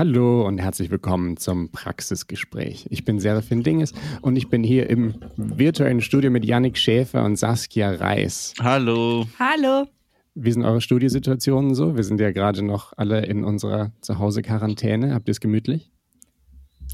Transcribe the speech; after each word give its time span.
Hallo 0.00 0.46
und 0.46 0.56
herzlich 0.56 0.90
willkommen 0.90 1.36
zum 1.36 1.72
Praxisgespräch. 1.72 2.86
Ich 2.88 3.04
bin 3.04 3.20
Serafin 3.20 3.62
Dinges 3.62 3.92
und 4.22 4.34
ich 4.36 4.48
bin 4.48 4.64
hier 4.64 4.88
im 4.88 5.16
virtuellen 5.36 6.00
Studio 6.00 6.30
mit 6.30 6.42
Yannick 6.42 6.78
Schäfer 6.78 7.22
und 7.22 7.36
Saskia 7.36 7.90
Reis. 7.90 8.54
Hallo. 8.62 9.26
Hallo. 9.38 9.86
Wie 10.34 10.52
sind 10.52 10.64
eure 10.64 10.80
Studiosituationen 10.80 11.74
so? 11.74 11.98
Wir 11.98 12.04
sind 12.04 12.18
ja 12.18 12.30
gerade 12.30 12.62
noch 12.62 12.94
alle 12.96 13.26
in 13.26 13.44
unserer 13.44 13.92
Zuhause-Quarantäne. 14.00 15.12
Habt 15.12 15.28
ihr 15.28 15.32
es 15.32 15.40
gemütlich? 15.40 15.92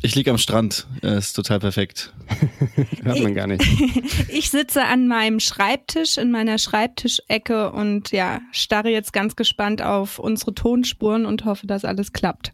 Ich 0.02 0.16
liege 0.16 0.32
am 0.32 0.38
Strand. 0.38 0.88
Ist 1.02 1.34
total 1.34 1.60
perfekt. 1.60 2.12
Hört 3.04 3.22
man 3.22 3.34
gar 3.34 3.46
nicht. 3.46 3.64
Ich 4.30 4.50
sitze 4.50 4.84
an 4.84 5.06
meinem 5.06 5.38
Schreibtisch 5.38 6.18
in 6.18 6.32
meiner 6.32 6.58
Schreibtischecke 6.58 7.70
und 7.70 8.10
ja, 8.10 8.40
starre 8.50 8.90
jetzt 8.90 9.12
ganz 9.12 9.36
gespannt 9.36 9.80
auf 9.80 10.18
unsere 10.18 10.54
Tonspuren 10.54 11.24
und 11.24 11.44
hoffe, 11.44 11.68
dass 11.68 11.84
alles 11.84 12.12
klappt. 12.12 12.52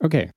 Okay. 0.00 0.30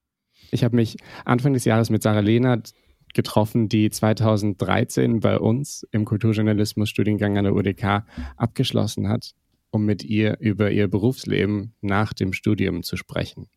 Ich 0.52 0.64
habe 0.64 0.76
mich 0.76 0.98
Anfang 1.26 1.54
des 1.54 1.66
Jahres 1.66 1.90
mit 1.90 2.04
Sarah 2.04 2.20
Lehnert 2.20 2.74
getroffen, 3.14 3.70
die 3.70 3.90
2013 3.90 5.20
bei 5.20 5.40
uns 5.40 5.88
im 5.92 6.06
Kulturjournalismus-Studiengang 6.06 7.38
an 7.38 7.46
der 7.46 7.56
UDK 7.56 8.06
abgeschlossen 8.38 9.08
hat, 9.08 9.34
um 9.72 9.86
mit 9.86 10.04
ihr 10.04 10.38
über 10.40 10.72
ihr 10.72 10.88
Berufsleben 10.88 11.74
nach 11.82 12.14
dem 12.14 12.34
Studium 12.34 12.84
zu 12.84 12.98
sprechen. 12.98 13.48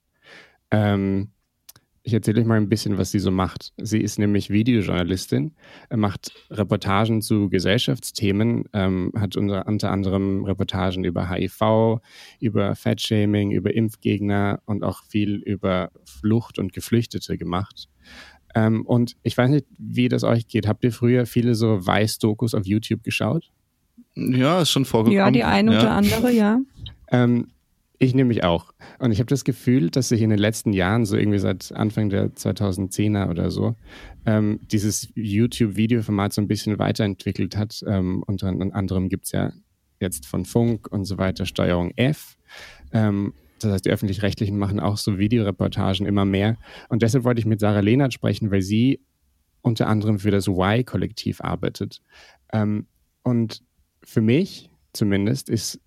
Ähm, 0.71 1.33
ich 2.07 2.15
erzähle 2.15 2.41
euch 2.41 2.47
mal 2.47 2.57
ein 2.57 2.69
bisschen, 2.69 2.99
was 2.99 3.11
sie 3.11 3.19
so 3.19 3.33
macht. 3.33 3.73
Sie 3.79 4.01
ist 4.01 4.17
nämlich 4.17 4.49
Videojournalistin, 4.49 5.57
macht 5.93 6.33
Reportagen 6.51 7.21
zu 7.21 7.49
Gesellschaftsthemen, 7.51 8.67
ähm, 8.73 9.11
hat 9.17 9.37
unter, 9.37 9.67
unter 9.67 9.91
anderem 9.91 10.45
Reportagen 10.45 11.03
über 11.03 11.29
HIV, 11.29 11.99
über 12.39 12.77
Fatshaming, 12.77 13.51
über 13.51 13.75
Impfgegner 13.75 14.61
und 14.67 14.85
auch 14.85 15.03
viel 15.03 15.39
über 15.39 15.91
Flucht 16.05 16.61
und 16.61 16.73
Geflüchtete 16.73 17.37
gemacht. 17.39 17.89
Ähm, 18.55 18.87
und 18.87 19.17
ich 19.25 19.37
weiß 19.37 19.51
nicht, 19.51 19.67
wie 19.77 20.09
das 20.09 20.23
euch 20.23 20.47
geht. 20.47 20.69
Habt 20.69 20.85
ihr 20.85 20.93
früher 20.93 21.27
viele 21.27 21.57
so 21.57 21.85
Weiß-Dokus 21.85 22.55
auf 22.55 22.67
YouTube 22.67 23.03
geschaut? 23.03 23.51
Ja, 24.15 24.61
ist 24.61 24.71
schon 24.71 24.85
vorgekommen. 24.85 25.19
Ja, 25.19 25.31
die 25.33 25.43
eine 25.43 25.73
ja. 25.73 25.81
oder 25.81 25.91
andere, 25.91 26.31
ja. 26.31 26.61
Ähm, 27.11 27.49
ich 27.99 28.15
nämlich 28.15 28.45
auch. 28.45 28.73
Und 28.99 29.13
ich 29.13 29.19
habe 29.19 29.29
das 29.29 29.45
Gefühl, 29.45 29.91
dass 29.91 30.09
sich 30.09 30.23
in 30.23 30.31
den 30.31 30.39
letzten 30.39 30.73
Jahren, 30.73 31.05
so 31.05 31.17
irgendwie 31.17 31.39
seit 31.39 31.73
Anfang 31.73 32.11
der 32.11 32.33
2010er 32.33 33.31
oder 33.31 33.51
so, 33.51 33.77
ähm, 34.27 34.61
dieses 34.71 35.09
YouTube-Videoformat 35.15 36.33
so 36.33 36.41
ein 36.41 36.49
bisschen 36.49 36.79
weiterentwickelt 36.79 37.57
hat. 37.57 37.83
Ähm, 37.87 38.23
unter 38.27 38.49
anderem 38.49 39.09
gibt 39.09 39.27
es 39.27 39.33
ja 39.33 39.53
jetzt 40.01 40.27
von 40.27 40.45
Funk 40.45 40.89
und 40.91 41.05
so 41.05 41.19
weiter 41.19 41.47
Steuerung 41.47 41.93
F. 41.97 42.37
Ähm, 42.93 43.33
das 43.61 43.73
heißt, 43.73 43.87
die 43.87 43.91
öffentlich-rechtlichen 43.91 44.59
machen 44.59 44.81
auch 44.81 44.99
so 44.99 45.19
Videoreportagen 45.19 46.07
immer 46.07 46.25
mehr. 46.25 46.57
Und 46.89 47.03
deshalb 47.03 47.25
wollte 47.25 47.41
ich 47.41 47.47
mit 47.47 47.61
Sarah 47.61 47.81
Lehnert 47.81 48.13
sprechen, 48.13 48.51
weil 48.51 48.63
sie 48.63 49.01
unter 49.63 49.89
anderem 49.89 50.19
für 50.19 50.31
das 50.31 50.47
Y-Kollektiv 50.47 51.41
arbeitet. 51.41 52.03
Ähm, 52.53 52.87
und 53.23 53.63
für 54.03 54.21
mich 54.21 54.71
zumindest 54.93 55.49
ist 55.49 55.81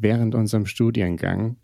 während 0.00 0.34
unserem 0.34 0.66
Studiengang 0.66 1.56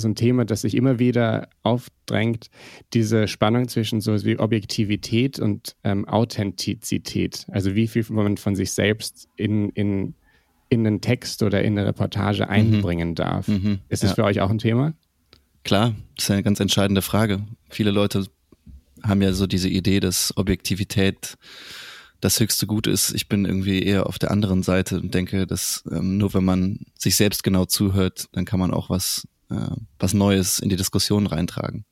so 0.00 0.08
ein 0.08 0.14
Thema, 0.14 0.44
das 0.44 0.62
sich 0.62 0.74
immer 0.74 0.98
wieder 0.98 1.48
aufdrängt, 1.62 2.50
diese 2.94 3.28
Spannung 3.28 3.68
zwischen 3.68 4.00
so 4.00 4.24
wie 4.24 4.38
Objektivität 4.38 5.38
und 5.38 5.76
ähm, 5.84 6.08
Authentizität. 6.08 7.46
Also 7.50 7.74
wie 7.74 7.86
viel 7.86 8.04
man 8.08 8.36
von 8.36 8.56
sich 8.56 8.72
selbst 8.72 9.28
in, 9.36 9.68
in, 9.70 10.14
in 10.68 10.86
einen 10.86 11.00
Text 11.00 11.42
oder 11.42 11.62
in 11.62 11.78
eine 11.78 11.86
Reportage 11.86 12.48
einbringen 12.48 13.14
darf. 13.14 13.48
Mhm, 13.48 13.80
ist 13.88 14.02
das 14.02 14.10
ja. 14.10 14.14
für 14.16 14.24
euch 14.24 14.40
auch 14.40 14.50
ein 14.50 14.58
Thema? 14.58 14.94
Klar, 15.64 15.94
das 16.16 16.24
ist 16.24 16.30
eine 16.30 16.42
ganz 16.42 16.60
entscheidende 16.60 17.02
Frage. 17.02 17.42
Viele 17.68 17.90
Leute 17.90 18.24
haben 19.02 19.22
ja 19.22 19.32
so 19.32 19.46
diese 19.46 19.68
Idee, 19.68 20.00
dass 20.00 20.36
Objektivität 20.36 21.36
das 22.20 22.38
höchste 22.40 22.66
Gut 22.66 22.86
ist. 22.86 23.14
Ich 23.14 23.28
bin 23.28 23.44
irgendwie 23.44 23.82
eher 23.82 24.06
auf 24.06 24.18
der 24.18 24.30
anderen 24.30 24.62
Seite 24.62 25.00
und 25.00 25.14
denke, 25.14 25.46
dass 25.46 25.84
ähm, 25.90 26.18
nur 26.18 26.34
wenn 26.34 26.44
man 26.44 26.80
sich 26.98 27.16
selbst 27.16 27.42
genau 27.42 27.64
zuhört, 27.64 28.28
dann 28.32 28.44
kann 28.44 28.60
man 28.60 28.72
auch 28.72 28.90
was, 28.90 29.26
äh, 29.50 29.76
was 29.98 30.14
Neues 30.14 30.58
in 30.58 30.68
die 30.68 30.76
Diskussion 30.76 31.26
reintragen. 31.26 31.84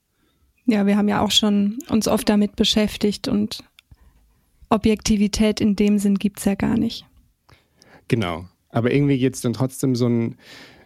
Ja, 0.66 0.86
wir 0.86 0.96
haben 0.96 1.08
ja 1.08 1.22
auch 1.22 1.30
schon 1.30 1.78
uns 1.88 2.08
oft 2.08 2.28
damit 2.28 2.56
beschäftigt 2.56 3.26
und 3.26 3.64
Objektivität 4.68 5.60
in 5.60 5.76
dem 5.76 5.98
Sinn 5.98 6.16
gibt's 6.16 6.44
ja 6.44 6.54
gar 6.54 6.76
nicht. 6.76 7.06
Genau. 8.08 8.46
Aber 8.68 8.92
irgendwie 8.92 9.18
geht 9.18 9.34
es 9.34 9.40
dann 9.40 9.54
trotzdem 9.54 9.96
so 9.96 10.06
ein, 10.06 10.36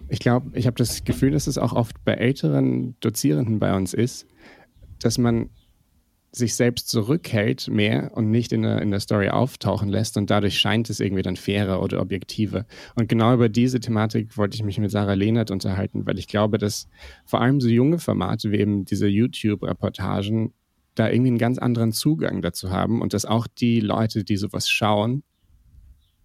ich 0.08 0.20
glaube, 0.20 0.56
ich 0.56 0.66
habe 0.66 0.76
das 0.76 1.02
Gefühl, 1.04 1.32
dass 1.32 1.48
es 1.48 1.58
auch 1.58 1.72
oft 1.72 1.96
bei 2.04 2.14
älteren 2.14 2.94
Dozierenden 3.00 3.58
bei 3.58 3.74
uns 3.74 3.92
ist, 3.92 4.26
dass 5.00 5.18
man 5.18 5.50
sich 6.34 6.54
selbst 6.54 6.88
zurückhält 6.88 7.68
mehr 7.68 8.10
und 8.14 8.30
nicht 8.30 8.52
in 8.52 8.62
der, 8.62 8.80
in 8.80 8.90
der 8.90 9.00
Story 9.00 9.28
auftauchen 9.28 9.90
lässt 9.90 10.16
und 10.16 10.30
dadurch 10.30 10.58
scheint 10.58 10.88
es 10.88 10.98
irgendwie 10.98 11.22
dann 11.22 11.36
fairer 11.36 11.82
oder 11.82 12.00
objektiver. 12.00 12.64
Und 12.94 13.08
genau 13.08 13.34
über 13.34 13.50
diese 13.50 13.80
Thematik 13.80 14.38
wollte 14.38 14.54
ich 14.54 14.62
mich 14.62 14.78
mit 14.78 14.90
Sarah 14.90 15.12
Lehnert 15.12 15.50
unterhalten, 15.50 16.06
weil 16.06 16.18
ich 16.18 16.28
glaube, 16.28 16.56
dass 16.56 16.88
vor 17.26 17.42
allem 17.42 17.60
so 17.60 17.68
junge 17.68 17.98
Formate 17.98 18.50
wie 18.50 18.56
eben 18.56 18.86
diese 18.86 19.08
YouTube-Reportagen 19.08 20.54
da 20.94 21.10
irgendwie 21.10 21.30
einen 21.30 21.38
ganz 21.38 21.58
anderen 21.58 21.92
Zugang 21.92 22.40
dazu 22.40 22.70
haben 22.70 23.02
und 23.02 23.12
dass 23.12 23.26
auch 23.26 23.46
die 23.46 23.80
Leute, 23.80 24.24
die 24.24 24.36
sowas 24.36 24.70
schauen, 24.70 25.22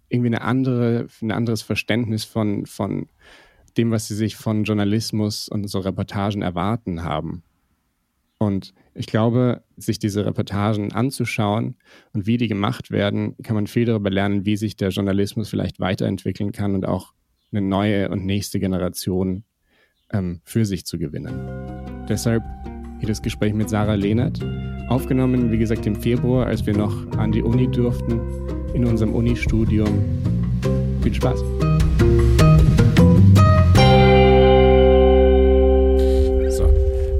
irgendwie 0.08 0.28
eine 0.28 0.40
andere, 0.40 1.06
ein 1.20 1.32
anderes 1.32 1.60
Verständnis 1.60 2.24
von, 2.24 2.64
von 2.64 3.08
dem, 3.76 3.90
was 3.90 4.08
sie 4.08 4.14
sich 4.14 4.36
von 4.36 4.64
Journalismus 4.64 5.50
und 5.50 5.68
so 5.68 5.80
Reportagen 5.80 6.40
erwarten 6.40 7.04
haben. 7.04 7.42
Und 8.38 8.72
ich 8.98 9.06
glaube, 9.06 9.62
sich 9.76 10.00
diese 10.00 10.26
Reportagen 10.26 10.92
anzuschauen 10.92 11.76
und 12.12 12.26
wie 12.26 12.36
die 12.36 12.48
gemacht 12.48 12.90
werden, 12.90 13.36
kann 13.44 13.54
man 13.54 13.68
viel 13.68 13.84
darüber 13.84 14.10
lernen, 14.10 14.44
wie 14.44 14.56
sich 14.56 14.76
der 14.76 14.88
Journalismus 14.88 15.48
vielleicht 15.48 15.78
weiterentwickeln 15.78 16.50
kann 16.50 16.74
und 16.74 16.84
auch 16.84 17.14
eine 17.52 17.60
neue 17.60 18.10
und 18.10 18.26
nächste 18.26 18.58
Generation 18.58 19.44
ähm, 20.12 20.40
für 20.42 20.64
sich 20.64 20.84
zu 20.84 20.98
gewinnen. 20.98 21.32
Deshalb 22.08 22.42
hier 22.98 23.08
das 23.08 23.22
Gespräch 23.22 23.54
mit 23.54 23.70
Sarah 23.70 23.94
Lehnert, 23.94 24.44
aufgenommen, 24.88 25.52
wie 25.52 25.58
gesagt, 25.58 25.86
im 25.86 25.94
Februar, 25.94 26.46
als 26.46 26.66
wir 26.66 26.76
noch 26.76 27.06
an 27.12 27.30
die 27.30 27.42
Uni 27.42 27.70
durften, 27.70 28.20
in 28.74 28.84
unserem 28.84 29.14
Uni-Studium. 29.14 29.88
Viel 31.02 31.14
Spaß! 31.14 31.77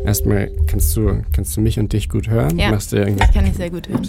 Erstmal 0.08 0.50
kannst 0.66 0.96
du, 0.96 1.22
kannst 1.32 1.56
du 1.56 1.60
mich 1.60 1.78
und 1.78 1.92
dich 1.92 2.08
gut 2.08 2.28
hören? 2.28 2.58
Ja, 2.58 2.70
Machst 2.70 2.92
du 2.92 3.02
ich 3.02 3.32
kann 3.32 3.44
dich 3.44 3.54
sehr 3.54 3.70
gut 3.70 3.88
hören. 3.88 4.08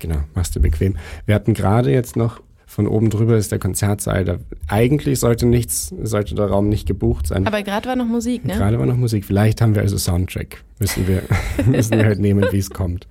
Genau, 0.00 0.18
machst 0.34 0.56
du 0.56 0.60
bequem. 0.60 0.96
Wir 1.26 1.34
hatten 1.34 1.54
gerade 1.54 1.90
jetzt 1.90 2.16
noch 2.16 2.40
von 2.66 2.88
oben 2.88 3.08
drüber 3.08 3.36
ist 3.36 3.52
der 3.52 3.60
Konzertsaal. 3.60 4.24
Da, 4.24 4.38
eigentlich 4.66 5.20
sollte 5.20 5.46
nichts, 5.46 5.94
sollte 6.02 6.34
der 6.34 6.46
Raum 6.46 6.68
nicht 6.68 6.88
gebucht 6.88 7.28
sein. 7.28 7.46
Aber 7.46 7.62
gerade 7.62 7.88
war 7.88 7.94
noch 7.94 8.06
Musik, 8.06 8.44
ne? 8.44 8.54
Gerade 8.54 8.80
war 8.80 8.86
noch 8.86 8.96
Musik. 8.96 9.24
Vielleicht 9.24 9.60
haben 9.60 9.76
wir 9.76 9.82
also 9.82 9.96
Soundtrack. 9.96 10.64
Müssen 10.80 11.06
wir, 11.06 11.22
müssen 11.66 11.96
wir 11.96 12.04
halt 12.04 12.18
nehmen, 12.18 12.44
wie 12.50 12.58
es 12.58 12.70
kommt. 12.70 13.06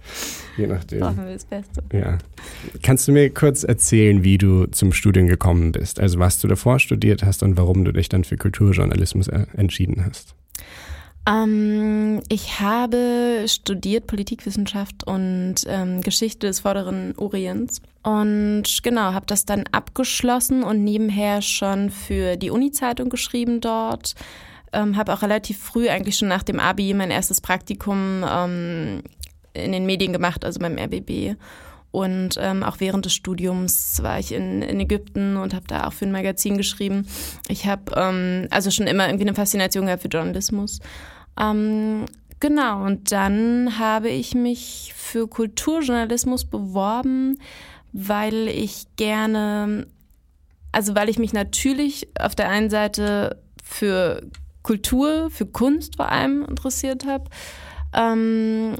Je 0.57 0.67
nachdem. 0.67 1.03
Hoffen 1.03 1.25
wir 1.25 1.33
das 1.33 1.45
Beste. 1.45 1.81
Ja. 1.93 2.17
Kannst 2.81 3.07
du 3.07 3.13
mir 3.13 3.29
kurz 3.29 3.63
erzählen, 3.63 4.23
wie 4.23 4.37
du 4.37 4.65
zum 4.65 4.91
Studium 4.91 5.27
gekommen 5.27 5.71
bist? 5.71 5.99
Also 5.99 6.19
was 6.19 6.39
du 6.39 6.49
davor 6.49 6.79
studiert 6.79 7.23
hast 7.23 7.41
und 7.41 7.55
warum 7.55 7.85
du 7.85 7.93
dich 7.93 8.09
dann 8.09 8.25
für 8.25 8.35
Kulturjournalismus 8.35 9.29
äh, 9.29 9.45
entschieden 9.55 10.03
hast? 10.05 10.35
Ähm, 11.25 12.21
ich 12.29 12.59
habe 12.59 13.45
studiert 13.47 14.07
Politikwissenschaft 14.07 15.05
und 15.05 15.55
ähm, 15.67 16.01
Geschichte 16.01 16.47
des 16.47 16.61
Vorderen 16.61 17.15
Orients 17.17 17.81
und 18.03 18.65
genau, 18.83 19.13
habe 19.13 19.25
das 19.25 19.45
dann 19.45 19.63
abgeschlossen 19.71 20.63
und 20.63 20.83
nebenher 20.83 21.41
schon 21.41 21.89
für 21.89 22.35
die 22.35 22.49
Uni-Zeitung 22.51 23.09
geschrieben 23.09 23.61
dort. 23.61 24.15
Ähm, 24.73 24.97
habe 24.97 25.13
auch 25.13 25.21
relativ 25.21 25.59
früh, 25.59 25.87
eigentlich 25.87 26.17
schon 26.17 26.27
nach 26.27 26.43
dem 26.43 26.59
Abi, 26.59 26.93
mein 26.93 27.11
erstes 27.11 27.39
Praktikum 27.39 28.25
ähm, 28.27 29.03
in 29.53 29.71
den 29.71 29.85
Medien 29.85 30.11
gemacht, 30.11 30.43
also 30.43 30.59
beim 30.59 30.77
RBB. 30.77 31.37
Und 31.91 32.37
ähm, 32.39 32.63
auch 32.63 32.79
während 32.79 33.05
des 33.05 33.13
Studiums 33.13 34.01
war 34.01 34.17
ich 34.17 34.31
in, 34.31 34.63
in 34.63 34.79
Ägypten 34.79 35.37
und 35.37 35.53
habe 35.53 35.67
da 35.67 35.87
auch 35.87 35.93
für 35.93 36.05
ein 36.05 36.11
Magazin 36.11 36.57
geschrieben. 36.57 37.07
Ich 37.47 37.67
habe 37.67 37.93
ähm, 37.95 38.47
also 38.49 38.71
schon 38.71 38.87
immer 38.87 39.07
irgendwie 39.07 39.27
eine 39.27 39.35
Faszination 39.35 39.85
gehabt 39.85 40.01
für 40.01 40.07
Journalismus. 40.07 40.79
Ähm, 41.39 42.05
genau, 42.39 42.83
und 42.83 43.11
dann 43.11 43.77
habe 43.79 44.09
ich 44.09 44.35
mich 44.35 44.93
für 44.95 45.27
Kulturjournalismus 45.27 46.45
beworben, 46.45 47.39
weil 47.91 48.47
ich 48.47 48.87
gerne, 48.95 49.87
also 50.71 50.95
weil 50.95 51.09
ich 51.09 51.19
mich 51.19 51.33
natürlich 51.33 52.07
auf 52.19 52.35
der 52.35 52.49
einen 52.49 52.69
Seite 52.69 53.41
für 53.63 54.21
Kultur, 54.63 55.29
für 55.29 55.45
Kunst 55.45 55.97
vor 55.97 56.09
allem 56.09 56.45
interessiert 56.45 57.05
habe. 57.05 57.25
Ähm, 57.93 58.75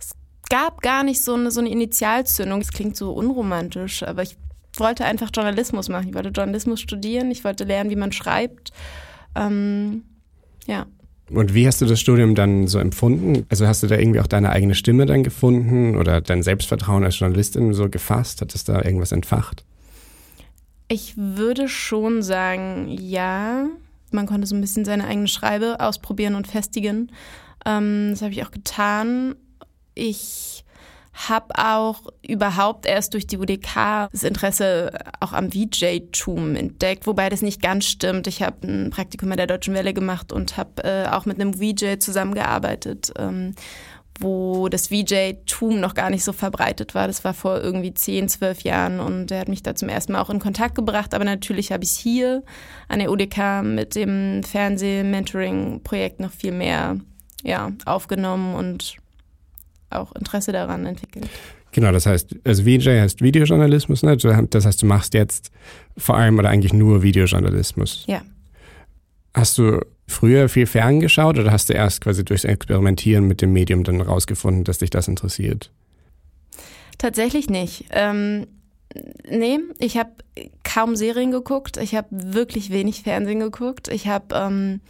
es 0.00 0.12
gab 0.48 0.80
gar 0.80 1.02
nicht 1.02 1.22
so 1.22 1.34
eine, 1.34 1.50
so 1.50 1.60
eine 1.60 1.70
Initialzündung. 1.70 2.60
Es 2.60 2.72
klingt 2.72 2.96
so 2.96 3.12
unromantisch, 3.12 4.02
aber 4.02 4.22
ich 4.22 4.36
wollte 4.76 5.04
einfach 5.04 5.30
Journalismus 5.34 5.88
machen. 5.88 6.08
Ich 6.08 6.14
wollte 6.14 6.30
Journalismus 6.30 6.80
studieren, 6.80 7.30
ich 7.30 7.44
wollte 7.44 7.64
lernen, 7.64 7.90
wie 7.90 7.96
man 7.96 8.12
schreibt. 8.12 8.70
Ähm, 9.34 10.04
ja. 10.66 10.86
Und 11.30 11.54
wie 11.54 11.66
hast 11.66 11.80
du 11.80 11.86
das 11.86 12.00
Studium 12.00 12.34
dann 12.34 12.68
so 12.68 12.78
empfunden? 12.78 13.46
Also 13.48 13.66
hast 13.66 13.82
du 13.82 13.88
da 13.88 13.96
irgendwie 13.96 14.20
auch 14.20 14.28
deine 14.28 14.50
eigene 14.50 14.74
Stimme 14.74 15.06
dann 15.06 15.24
gefunden 15.24 15.96
oder 15.96 16.20
dein 16.20 16.42
Selbstvertrauen 16.42 17.02
als 17.02 17.18
Journalistin 17.18 17.74
so 17.74 17.88
gefasst? 17.88 18.40
Hat 18.40 18.54
es 18.54 18.64
da 18.64 18.82
irgendwas 18.82 19.12
entfacht? 19.12 19.64
Ich 20.88 21.14
würde 21.16 21.68
schon 21.68 22.22
sagen, 22.22 22.86
ja. 22.88 23.66
Man 24.12 24.26
konnte 24.26 24.46
so 24.46 24.54
ein 24.54 24.60
bisschen 24.60 24.84
seine 24.84 25.08
eigene 25.08 25.26
Schreibe 25.26 25.80
ausprobieren 25.80 26.36
und 26.36 26.46
festigen. 26.46 27.10
Ähm, 27.64 28.10
das 28.10 28.22
habe 28.22 28.32
ich 28.32 28.44
auch 28.44 28.52
getan. 28.52 29.34
Ich 29.94 30.64
habe 31.16 31.54
auch 31.56 32.02
überhaupt 32.26 32.84
erst 32.84 33.14
durch 33.14 33.26
die 33.26 33.38
UDK 33.38 34.08
das 34.12 34.22
Interesse 34.22 34.92
auch 35.20 35.32
am 35.32 35.50
VJ-Tum 35.50 36.54
entdeckt, 36.56 37.06
wobei 37.06 37.30
das 37.30 37.40
nicht 37.40 37.62
ganz 37.62 37.86
stimmt. 37.86 38.26
Ich 38.26 38.42
habe 38.42 38.66
ein 38.66 38.90
Praktikum 38.90 39.30
bei 39.30 39.36
der 39.36 39.46
Deutschen 39.46 39.72
Welle 39.72 39.94
gemacht 39.94 40.30
und 40.30 40.58
habe 40.58 40.84
äh, 40.84 41.08
auch 41.08 41.24
mit 41.24 41.40
einem 41.40 41.54
VJ 41.54 41.98
zusammengearbeitet, 42.00 43.14
ähm, 43.18 43.54
wo 44.20 44.68
das 44.68 44.88
VJ-Tum 44.88 45.80
noch 45.80 45.94
gar 45.94 46.10
nicht 46.10 46.22
so 46.22 46.34
verbreitet 46.34 46.94
war. 46.94 47.06
Das 47.06 47.24
war 47.24 47.32
vor 47.32 47.62
irgendwie 47.62 47.94
zehn, 47.94 48.28
zwölf 48.28 48.60
Jahren 48.60 49.00
und 49.00 49.28
der 49.28 49.40
hat 49.40 49.48
mich 49.48 49.62
da 49.62 49.74
zum 49.74 49.88
ersten 49.88 50.12
Mal 50.12 50.20
auch 50.20 50.30
in 50.30 50.38
Kontakt 50.38 50.74
gebracht. 50.74 51.14
Aber 51.14 51.24
natürlich 51.24 51.72
habe 51.72 51.84
ich 51.84 51.92
hier 51.92 52.42
an 52.88 52.98
der 52.98 53.10
UDK 53.10 53.62
mit 53.62 53.94
dem 53.94 54.42
Fernseh-Mentoring-Projekt 54.42 56.20
noch 56.20 56.32
viel 56.32 56.52
mehr 56.52 56.98
ja, 57.42 57.72
aufgenommen 57.86 58.54
und 58.54 58.96
auch 59.90 60.12
Interesse 60.12 60.52
daran 60.52 60.86
entwickelt. 60.86 61.28
Genau, 61.72 61.92
das 61.92 62.06
heißt, 62.06 62.36
also 62.44 62.62
VJ 62.62 62.88
heißt 63.00 63.20
Videojournalismus, 63.20 64.02
ne? 64.02 64.16
Das 64.16 64.64
heißt, 64.64 64.80
du 64.80 64.86
machst 64.86 65.14
jetzt 65.14 65.50
vor 65.96 66.16
allem 66.16 66.38
oder 66.38 66.48
eigentlich 66.48 66.72
nur 66.72 67.02
Videojournalismus. 67.02 68.04
Ja. 68.06 68.22
Hast 69.34 69.58
du 69.58 69.80
früher 70.06 70.48
viel 70.48 70.66
ferngeschaut 70.66 71.38
oder 71.38 71.52
hast 71.52 71.68
du 71.68 71.74
erst 71.74 72.00
quasi 72.00 72.24
durchs 72.24 72.44
Experimentieren 72.44 73.26
mit 73.26 73.42
dem 73.42 73.52
Medium 73.52 73.84
dann 73.84 74.00
rausgefunden, 74.00 74.64
dass 74.64 74.78
dich 74.78 74.90
das 74.90 75.08
interessiert? 75.08 75.70
Tatsächlich 76.96 77.50
nicht. 77.50 77.84
Ähm, 77.90 78.46
nee, 79.28 79.58
ich 79.78 79.98
habe 79.98 80.12
kaum 80.64 80.96
Serien 80.96 81.30
geguckt. 81.30 81.76
Ich 81.76 81.94
habe 81.94 82.08
wirklich 82.10 82.70
wenig 82.70 83.02
Fernsehen 83.02 83.40
geguckt. 83.40 83.88
Ich 83.88 84.06
habe 84.06 84.34
ähm, 84.34 84.80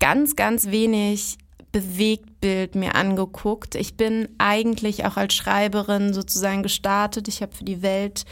ganz, 0.00 0.36
ganz 0.36 0.70
wenig 0.70 1.36
Bewegtbild 1.74 2.76
mir 2.76 2.94
angeguckt. 2.94 3.74
Ich 3.74 3.96
bin 3.96 4.28
eigentlich 4.38 5.04
auch 5.06 5.16
als 5.16 5.34
Schreiberin 5.34 6.14
sozusagen 6.14 6.62
gestartet. 6.62 7.26
Ich 7.26 7.42
habe 7.42 7.52
für 7.52 7.64
die 7.64 7.82
Welt 7.82 8.26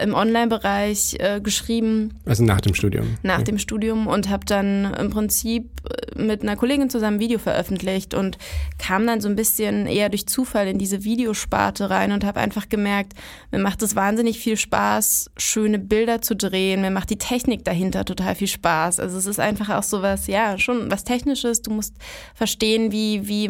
im 0.00 0.14
Online-Bereich 0.14 1.16
äh, 1.18 1.40
geschrieben. 1.40 2.14
Also 2.24 2.44
nach 2.44 2.60
dem 2.60 2.74
Studium. 2.74 3.16
Nach 3.22 3.38
ja. 3.38 3.44
dem 3.44 3.58
Studium 3.58 4.06
und 4.06 4.28
habe 4.28 4.44
dann 4.44 4.94
im 4.94 5.10
Prinzip 5.10 5.70
äh, 5.88 6.22
mit 6.22 6.42
einer 6.42 6.56
Kollegin 6.56 6.90
zusammen 6.90 7.16
ein 7.16 7.20
Video 7.20 7.38
veröffentlicht 7.38 8.14
und 8.14 8.38
kam 8.78 9.06
dann 9.06 9.20
so 9.20 9.28
ein 9.28 9.36
bisschen 9.36 9.86
eher 9.86 10.08
durch 10.08 10.26
Zufall 10.26 10.68
in 10.68 10.78
diese 10.78 11.04
Videosparte 11.04 11.90
rein 11.90 12.12
und 12.12 12.24
habe 12.24 12.40
einfach 12.40 12.68
gemerkt, 12.68 13.14
mir 13.50 13.58
macht 13.58 13.82
es 13.82 13.96
wahnsinnig 13.96 14.38
viel 14.38 14.56
Spaß, 14.56 15.30
schöne 15.36 15.78
Bilder 15.78 16.20
zu 16.22 16.36
drehen. 16.36 16.80
Mir 16.82 16.90
macht 16.90 17.10
die 17.10 17.18
Technik 17.18 17.64
dahinter 17.64 18.04
total 18.04 18.34
viel 18.34 18.48
Spaß. 18.48 19.00
Also 19.00 19.18
es 19.18 19.26
ist 19.26 19.40
einfach 19.40 19.70
auch 19.70 19.82
so 19.82 20.02
was, 20.02 20.26
ja, 20.26 20.58
schon 20.58 20.90
was 20.90 21.04
Technisches. 21.04 21.62
Du 21.62 21.70
musst 21.70 21.94
verstehen, 22.34 22.92
wie, 22.92 23.26
wie, 23.26 23.48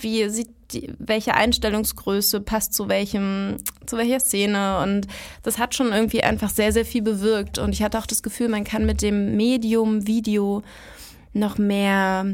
wie 0.00 0.28
sieht 0.28 0.48
die, 0.72 0.90
welche 0.98 1.34
Einstellungsgröße 1.34 2.40
passt 2.40 2.74
zu 2.74 2.88
welchem, 2.88 3.56
zu 3.92 3.98
welcher 3.98 4.20
Szene. 4.20 4.80
Und 4.82 5.06
das 5.42 5.58
hat 5.58 5.74
schon 5.74 5.92
irgendwie 5.92 6.22
einfach 6.22 6.50
sehr, 6.50 6.72
sehr 6.72 6.86
viel 6.86 7.02
bewirkt. 7.02 7.58
Und 7.58 7.72
ich 7.72 7.82
hatte 7.82 7.98
auch 7.98 8.06
das 8.06 8.22
Gefühl, 8.22 8.48
man 8.48 8.64
kann 8.64 8.86
mit 8.86 9.02
dem 9.02 9.36
Medium 9.36 10.06
Video 10.06 10.62
noch 11.34 11.58
mehr 11.58 12.26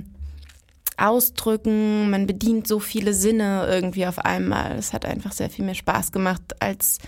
ausdrücken. 0.97 2.11
Man 2.11 2.27
bedient 2.27 2.69
so 2.69 2.79
viele 2.79 3.13
Sinne 3.13 3.67
irgendwie 3.69 4.07
auf 4.07 4.21
einmal. 4.21 4.77
Es 4.77 4.93
hat 4.93 5.05
einfach 5.05 5.33
sehr 5.33 5.51
viel 5.51 5.65
mehr 5.65 5.75
Spaß 5.75 6.13
gemacht, 6.13 6.43
als 6.61 6.99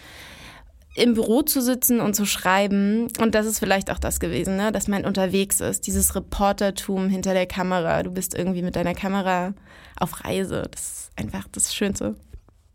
im 0.96 1.14
Büro 1.14 1.43
zu 1.43 1.62
sitzen 1.62 2.00
und 2.00 2.14
zu 2.14 2.26
schreiben. 2.26 3.06
Und 3.20 3.37
das 3.37 3.46
ist 3.46 3.61
vielleicht 3.61 3.93
auch 3.93 4.00
das 4.00 4.19
gewesen, 4.19 4.56
ne? 4.56 4.73
dass 4.73 4.88
man 4.88 5.05
unterwegs 5.05 5.61
ist. 5.61 5.87
Dieses 5.87 6.17
Reportertum 6.17 7.08
hinter 7.08 7.35
der 7.35 7.46
Kamera. 7.46 8.03
Du 8.03 8.11
bist 8.11 8.37
irgendwie 8.37 8.62
mit 8.62 8.75
deiner 8.75 8.94
Kamera 8.94 9.55
auf 9.96 10.25
Reise. 10.25 10.67
Das 10.73 10.81
ist 10.82 11.11
einfach 11.17 11.46
das 11.53 11.73
Schönste. 11.73 12.17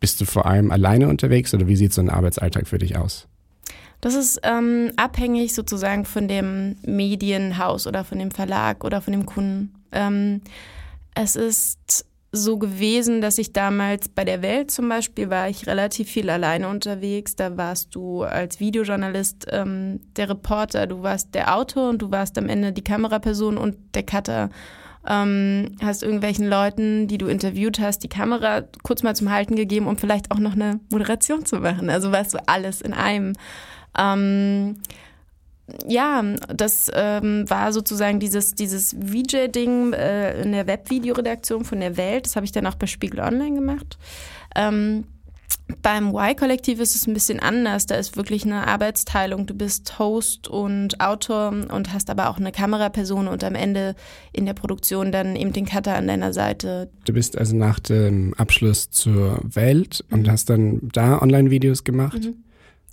Bist 0.05 0.21
du 0.21 0.25
vor 0.25 0.45
allem 0.45 0.69
alleine 0.69 1.09
unterwegs 1.09 1.51
oder 1.55 1.67
wie 1.67 1.75
sieht 1.75 1.91
so 1.91 1.99
ein 1.99 2.11
Arbeitsalltag 2.11 2.67
für 2.67 2.77
dich 2.77 2.95
aus? 2.95 3.27
Das 4.01 4.13
ist 4.13 4.39
ähm, 4.43 4.91
abhängig 4.97 5.55
sozusagen 5.55 6.05
von 6.05 6.27
dem 6.27 6.75
Medienhaus 6.83 7.87
oder 7.87 8.03
von 8.03 8.19
dem 8.19 8.29
Verlag 8.29 8.83
oder 8.83 9.01
von 9.01 9.13
dem 9.13 9.25
Kunden. 9.25 9.73
Ähm, 9.91 10.41
es 11.15 11.35
ist 11.35 12.05
so 12.31 12.59
gewesen, 12.59 13.19
dass 13.19 13.39
ich 13.39 13.51
damals 13.51 14.07
bei 14.07 14.25
der 14.25 14.43
Welt 14.43 14.69
zum 14.69 14.87
Beispiel 14.89 15.31
war 15.31 15.49
ich 15.49 15.65
relativ 15.65 16.07
viel 16.07 16.29
alleine 16.29 16.69
unterwegs. 16.69 17.35
Da 17.35 17.57
warst 17.57 17.95
du 17.95 18.21
als 18.21 18.59
Videojournalist 18.59 19.47
ähm, 19.49 20.01
der 20.17 20.29
Reporter, 20.29 20.85
du 20.85 21.01
warst 21.01 21.33
der 21.33 21.55
Autor 21.55 21.89
und 21.89 22.03
du 22.03 22.11
warst 22.11 22.37
am 22.37 22.47
Ende 22.47 22.73
die 22.73 22.83
Kameraperson 22.83 23.57
und 23.57 23.75
der 23.95 24.03
Cutter. 24.03 24.51
Ähm, 25.07 25.75
hast 25.81 26.03
irgendwelchen 26.03 26.47
Leuten, 26.47 27.07
die 27.07 27.17
du 27.17 27.27
interviewt 27.27 27.79
hast, 27.79 27.99
die 27.99 28.09
Kamera 28.09 28.63
kurz 28.83 29.03
mal 29.03 29.15
zum 29.15 29.29
Halten 29.29 29.55
gegeben, 29.55 29.87
um 29.87 29.97
vielleicht 29.97 30.31
auch 30.31 30.39
noch 30.39 30.53
eine 30.53 30.79
Moderation 30.91 31.45
zu 31.45 31.57
machen. 31.57 31.89
Also 31.89 32.11
warst 32.11 32.33
du 32.33 32.39
alles 32.47 32.81
in 32.81 32.93
einem. 32.93 33.33
Ähm, 33.97 34.77
ja, 35.87 36.23
das 36.53 36.91
ähm, 36.93 37.49
war 37.49 37.73
sozusagen 37.73 38.19
dieses, 38.19 38.53
dieses 38.53 38.95
VJ-Ding 38.99 39.93
äh, 39.93 40.41
in 40.41 40.51
der 40.51 40.67
Webvideoredaktion 40.67 41.65
von 41.65 41.79
der 41.79 41.97
Welt. 41.97 42.25
Das 42.25 42.35
habe 42.35 42.45
ich 42.45 42.51
dann 42.51 42.67
auch 42.67 42.75
bei 42.75 42.85
Spiegel 42.85 43.19
Online 43.19 43.55
gemacht. 43.55 43.97
Ähm, 44.55 45.05
beim 45.81 46.15
Y-Kollektiv 46.15 46.79
ist 46.79 46.95
es 46.95 47.07
ein 47.07 47.13
bisschen 47.13 47.39
anders. 47.39 47.85
Da 47.85 47.95
ist 47.95 48.17
wirklich 48.17 48.43
eine 48.45 48.67
Arbeitsteilung. 48.67 49.45
Du 49.45 49.53
bist 49.53 49.97
Host 49.99 50.47
und 50.47 50.99
Autor 50.99 51.49
und 51.49 51.93
hast 51.93 52.09
aber 52.09 52.29
auch 52.29 52.37
eine 52.37 52.51
Kameraperson 52.51 53.27
und 53.27 53.43
am 53.43 53.55
Ende 53.55 53.95
in 54.31 54.45
der 54.45 54.53
Produktion 54.53 55.11
dann 55.11 55.35
eben 55.35 55.53
den 55.53 55.65
Cutter 55.65 55.95
an 55.95 56.07
deiner 56.07 56.33
Seite. 56.33 56.89
Du 57.05 57.13
bist 57.13 57.37
also 57.37 57.55
nach 57.55 57.79
dem 57.79 58.33
Abschluss 58.35 58.89
zur 58.89 59.39
Welt 59.43 60.03
und 60.11 60.23
mhm. 60.23 60.31
hast 60.31 60.49
dann 60.49 60.79
da 60.93 61.21
Online-Videos 61.21 61.83
gemacht. 61.83 62.23
Mhm. 62.23 62.35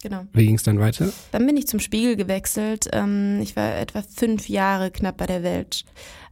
Genau. 0.02 0.26
Wie 0.32 0.46
ging 0.46 0.56
es 0.56 0.64
dann 0.64 0.80
weiter? 0.80 1.12
Dann 1.30 1.46
bin 1.46 1.56
ich 1.56 1.68
zum 1.68 1.78
Spiegel 1.78 2.16
gewechselt. 2.16 2.88
Ähm, 2.92 3.38
ich 3.40 3.54
war 3.54 3.76
etwa 3.78 4.02
fünf 4.02 4.48
Jahre 4.48 4.90
knapp 4.90 5.16
bei 5.16 5.26
der 5.26 5.42
Welt. 5.42 5.84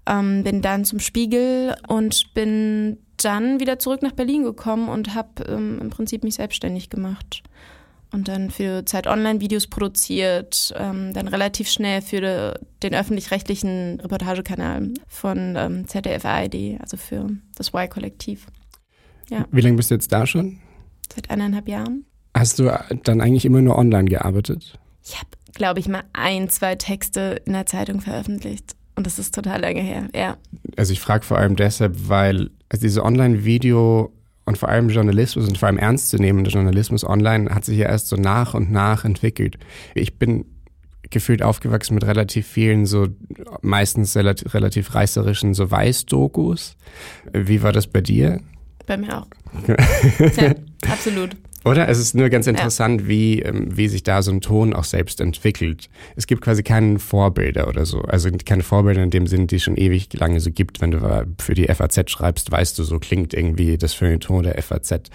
Ähm, 0.07 0.43
bin 0.43 0.61
dann 0.61 0.85
zum 0.85 0.99
Spiegel 0.99 1.77
und 1.87 2.35
bin 2.35 2.99
dann 3.25 3.61
wieder 3.61 3.79
zurück 3.79 4.03
nach 4.03 4.13
Berlin 4.13 4.43
gekommen 4.43 4.89
und 4.89 5.15
habe 5.15 5.45
ähm, 5.45 5.79
im 5.81 5.91
Prinzip 5.91 6.25
mich 6.25 6.35
selbstständig 6.35 6.91
gemacht. 6.91 7.43
Und 8.13 8.27
dann 8.27 8.51
für 8.51 8.85
Zeit 8.87 9.07
Online 9.07 9.41
Videos 9.41 9.69
produziert, 9.69 10.75
ähm, 10.77 11.13
dann 11.15 11.29
relativ 11.29 11.69
schnell 11.69 12.03
für 12.03 12.59
den 12.83 12.95
öffentlich-rechtlichen 12.95 14.01
Reportagekanal 14.01 14.89
von 15.07 15.55
ähm, 15.57 15.87
ZDF 15.87 16.25
ARD, 16.25 16.81
also 16.81 16.97
für 16.97 17.31
das 17.55 17.69
Y-Kollektiv. 17.69 18.47
Ja. 19.29 19.47
Wie 19.53 19.61
lange 19.61 19.77
bist 19.77 19.91
du 19.91 19.95
jetzt 19.95 20.13
da 20.13 20.27
schon? 20.27 20.59
Seit 21.15 21.31
eineinhalb 21.31 21.69
Jahren. 21.69 22.05
Hast 22.35 22.59
du 22.59 22.73
dann 23.05 23.21
eigentlich 23.21 23.45
immer 23.45 23.61
nur 23.61 23.79
online 23.79 24.07
gearbeitet? 24.07 24.79
Ich 25.05 25.17
habe, 25.17 25.31
glaube 25.55 25.79
ich, 25.79 25.89
mal 25.89 26.05
ein, 26.13 26.49
zwei 26.49 26.75
Texte 26.75 27.43
in 27.45 27.53
der 27.53 27.67
Zeitung 27.67 28.01
veröffentlicht. 28.01 28.75
Und 29.01 29.07
das 29.07 29.19
ist 29.19 29.35
total 29.35 29.63
lange 29.63 29.81
her, 29.81 30.09
ja. 30.15 30.37
Also 30.77 30.93
ich 30.93 31.01
frage 31.01 31.25
vor 31.25 31.39
allem 31.39 31.57
deshalb, 31.57 32.11
weil 32.11 32.51
also 32.69 32.83
diese 32.83 33.03
Online-Video 33.03 34.13
und 34.45 34.59
vor 34.59 34.69
allem 34.69 34.91
Journalismus 34.91 35.49
und 35.49 35.57
vor 35.57 35.69
allem 35.69 35.79
ernstzunehmender 35.79 36.51
Journalismus 36.51 37.03
online 37.03 37.49
hat 37.49 37.65
sich 37.65 37.79
ja 37.79 37.89
erst 37.89 38.09
so 38.09 38.17
nach 38.17 38.53
und 38.53 38.71
nach 38.71 39.07
entwickelt. 39.07 39.57
Ich 39.95 40.19
bin 40.19 40.45
gefühlt 41.09 41.43
aufgewachsen 41.43 41.95
mit 41.95 42.05
relativ 42.05 42.47
vielen 42.47 42.85
so 42.85 43.07
meistens 43.63 44.15
relativ, 44.17 44.53
relativ 44.53 44.95
reißerischen 44.95 45.55
so 45.55 45.71
Weiß-Dokus. 45.71 46.77
Wie 47.33 47.63
war 47.63 47.73
das 47.73 47.87
bei 47.87 48.03
dir? 48.03 48.43
Bei 48.85 48.99
mir 48.99 49.23
auch. 49.23 49.29
ja, 50.37 50.55
absolut. 50.93 51.31
Oder? 51.65 51.89
Es 51.89 51.99
ist 51.99 52.15
nur 52.15 52.31
ganz 52.31 52.47
interessant, 52.47 53.03
ja. 53.03 53.09
wie, 53.09 53.43
ähm, 53.43 53.77
wie 53.77 53.89
sich 53.89 54.03
da 54.03 54.23
so 54.23 54.31
ein 54.31 54.41
Ton 54.41 54.73
auch 54.73 54.85
selbst 54.85 55.21
entwickelt. 55.21 55.91
Es 56.17 56.27
gibt 56.27 56.43
quasi 56.43 56.63
keine 56.63 56.99
Vorbilder 56.99 57.69
oder 57.69 57.85
so. 57.85 58.01
Also 58.03 58.31
keine 58.45 58.63
Vorbilder 58.63 59.03
in 59.03 59.11
dem 59.11 59.27
Sinn, 59.27 59.47
die 59.47 59.57
es 59.57 59.63
schon 59.63 59.77
ewig 59.77 60.09
lange 60.15 60.41
so 60.41 60.51
gibt. 60.51 60.81
Wenn 60.81 60.91
du 60.91 61.27
für 61.39 61.55
die 61.55 61.67
FAZ 61.67 62.11
schreibst, 62.11 62.51
weißt 62.51 62.79
du, 62.79 62.85
so 62.85 62.99
klingt 62.99 63.35
irgendwie 63.35 63.77
das 63.77 63.93
für 63.93 64.09
den 64.09 64.21
Ton 64.21 64.45
der 64.45 64.61
FAZ. 64.63 65.11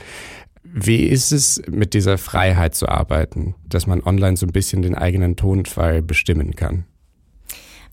Wie 0.63 1.03
ist 1.03 1.31
es, 1.31 1.61
mit 1.69 1.93
dieser 1.93 2.17
Freiheit 2.17 2.75
zu 2.75 2.89
arbeiten, 2.89 3.55
dass 3.67 3.87
man 3.87 4.01
online 4.01 4.37
so 4.37 4.45
ein 4.45 4.51
bisschen 4.51 4.81
den 4.81 4.95
eigenen 4.95 5.35
Tonfall 5.35 6.01
bestimmen 6.01 6.55
kann? 6.55 6.85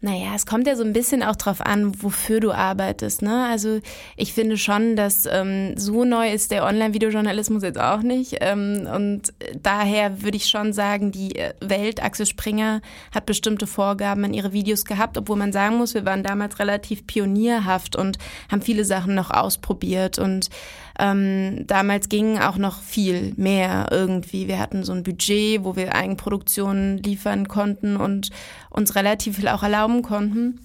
Naja, 0.05 0.33
es 0.35 0.47
kommt 0.47 0.67
ja 0.67 0.75
so 0.75 0.83
ein 0.83 0.93
bisschen 0.93 1.23
auch 1.23 1.37
drauf 1.37 1.61
an, 1.61 2.03
wofür 2.03 2.41
du 2.41 2.51
arbeitest. 2.51 3.23
Ne? 3.23 3.47
Also 3.47 3.79
ich 4.17 4.33
finde 4.33 4.57
schon, 4.57 4.97
dass 4.97 5.29
ähm, 5.31 5.79
so 5.79 6.05
neu 6.05 6.29
ist 6.33 6.51
der 6.51 6.65
Online-Videojournalismus 6.65 7.63
jetzt 7.63 7.79
auch 7.79 8.03
nicht. 8.03 8.39
Ähm, 8.41 8.89
und 8.93 9.33
daher 9.63 10.23
würde 10.23 10.37
ich 10.37 10.47
schon 10.47 10.73
sagen, 10.73 11.13
die 11.13 11.35
Welt, 11.61 12.03
Axel 12.03 12.27
Springer, 12.27 12.83
hat 13.15 13.27
bestimmte 13.27 13.69
Vorgaben 13.69 14.25
in 14.25 14.35
ihre 14.35 14.53
Videos 14.53 14.85
gehabt, 14.85 15.17
obwohl 15.17 15.37
man 15.37 15.53
sagen 15.53 15.77
muss, 15.77 15.95
wir 15.95 16.05
waren 16.05 16.25
damals 16.25 16.59
relativ 16.59 17.07
pionierhaft 17.07 17.95
und 17.95 18.19
haben 18.51 18.61
viele 18.61 18.85
Sachen 18.85 19.15
noch 19.15 19.31
ausprobiert. 19.31 20.19
Und 20.19 20.51
ähm, 20.99 21.67
damals 21.67 22.09
ging 22.09 22.39
auch 22.39 22.57
noch 22.57 22.81
viel 22.81 23.33
mehr 23.37 23.89
irgendwie. 23.91 24.49
Wir 24.49 24.59
hatten 24.59 24.85
so 24.85 24.93
ein 24.93 25.03
Budget, 25.03 25.65
wo 25.65 25.77
wir 25.77 25.95
Eigenproduktionen 25.95 26.99
liefern 26.99 27.49
konnten 27.49 27.97
und 27.97 28.31
uns 28.71 28.95
relativ 28.95 29.37
viel 29.37 29.49
auch 29.49 29.63
erlauben 29.63 30.03
konnten. 30.03 30.61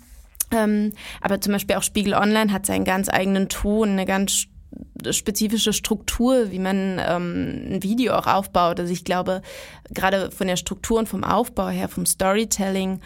Ähm, 0.51 0.93
aber 1.21 1.41
zum 1.41 1.53
Beispiel 1.53 1.75
auch 1.75 1.83
Spiegel 1.83 2.13
Online 2.13 2.51
hat 2.51 2.65
seinen 2.65 2.85
ganz 2.85 3.09
eigenen 3.09 3.49
Ton, 3.49 3.89
eine 3.89 4.05
ganz 4.05 4.47
spezifische 5.11 5.73
Struktur, 5.73 6.51
wie 6.51 6.59
man 6.59 6.99
ähm, 6.99 7.73
ein 7.75 7.83
Video 7.83 8.13
auch 8.13 8.27
aufbaut. 8.27 8.79
Also 8.79 8.91
ich 8.91 9.03
glaube, 9.03 9.41
gerade 9.93 10.31
von 10.31 10.47
der 10.47 10.57
Struktur 10.57 10.99
und 10.99 11.09
vom 11.09 11.23
Aufbau 11.23 11.69
her, 11.69 11.87
vom 11.87 12.05
Storytelling, 12.05 12.99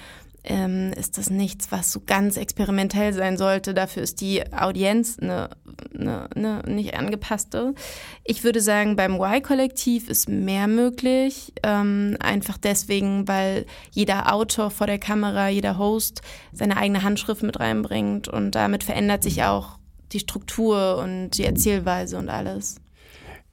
ähm, 0.44 0.92
ist 0.98 1.18
das 1.18 1.30
nichts, 1.30 1.72
was 1.72 1.92
so 1.92 2.02
ganz 2.06 2.38
experimentell 2.38 3.14
sein 3.14 3.38
sollte. 3.38 3.74
Dafür 3.74 4.04
ist 4.04 4.22
die 4.22 4.42
Audienz 4.54 5.18
eine, 5.20 5.52
eine, 5.98 6.30
eine 6.36 6.64
nicht 6.66 6.96
angepasste. 6.96 7.76
Ich 8.24 8.44
würde 8.44 8.62
sagen, 8.62 8.96
beim 8.96 9.16
Y-Kollektiv 9.16 10.10
ist 10.10 10.30
mehr 10.30 10.68
möglich. 10.68 11.54
Ähm, 11.64 12.18
einfach 12.20 12.58
deswegen, 12.58 13.28
weil 13.28 13.66
jeder 13.92 14.34
Autor 14.34 14.72
vor 14.72 14.88
der 14.88 15.00
Kamera, 15.00 15.50
jeder 15.50 15.78
Host 15.78 16.22
seine 16.52 16.78
eigene 16.78 17.04
Handschrift 17.04 17.44
mit 17.44 17.60
reinbringt 17.60 18.28
und 18.28 18.52
damit 18.52 18.84
verändert 18.84 19.24
sich 19.24 19.44
auch 19.44 19.78
die 20.12 20.20
Struktur 20.20 20.98
und 20.98 21.32
die 21.38 21.46
Erzählweise 21.46 22.18
und 22.18 22.30
alles. 22.30 22.78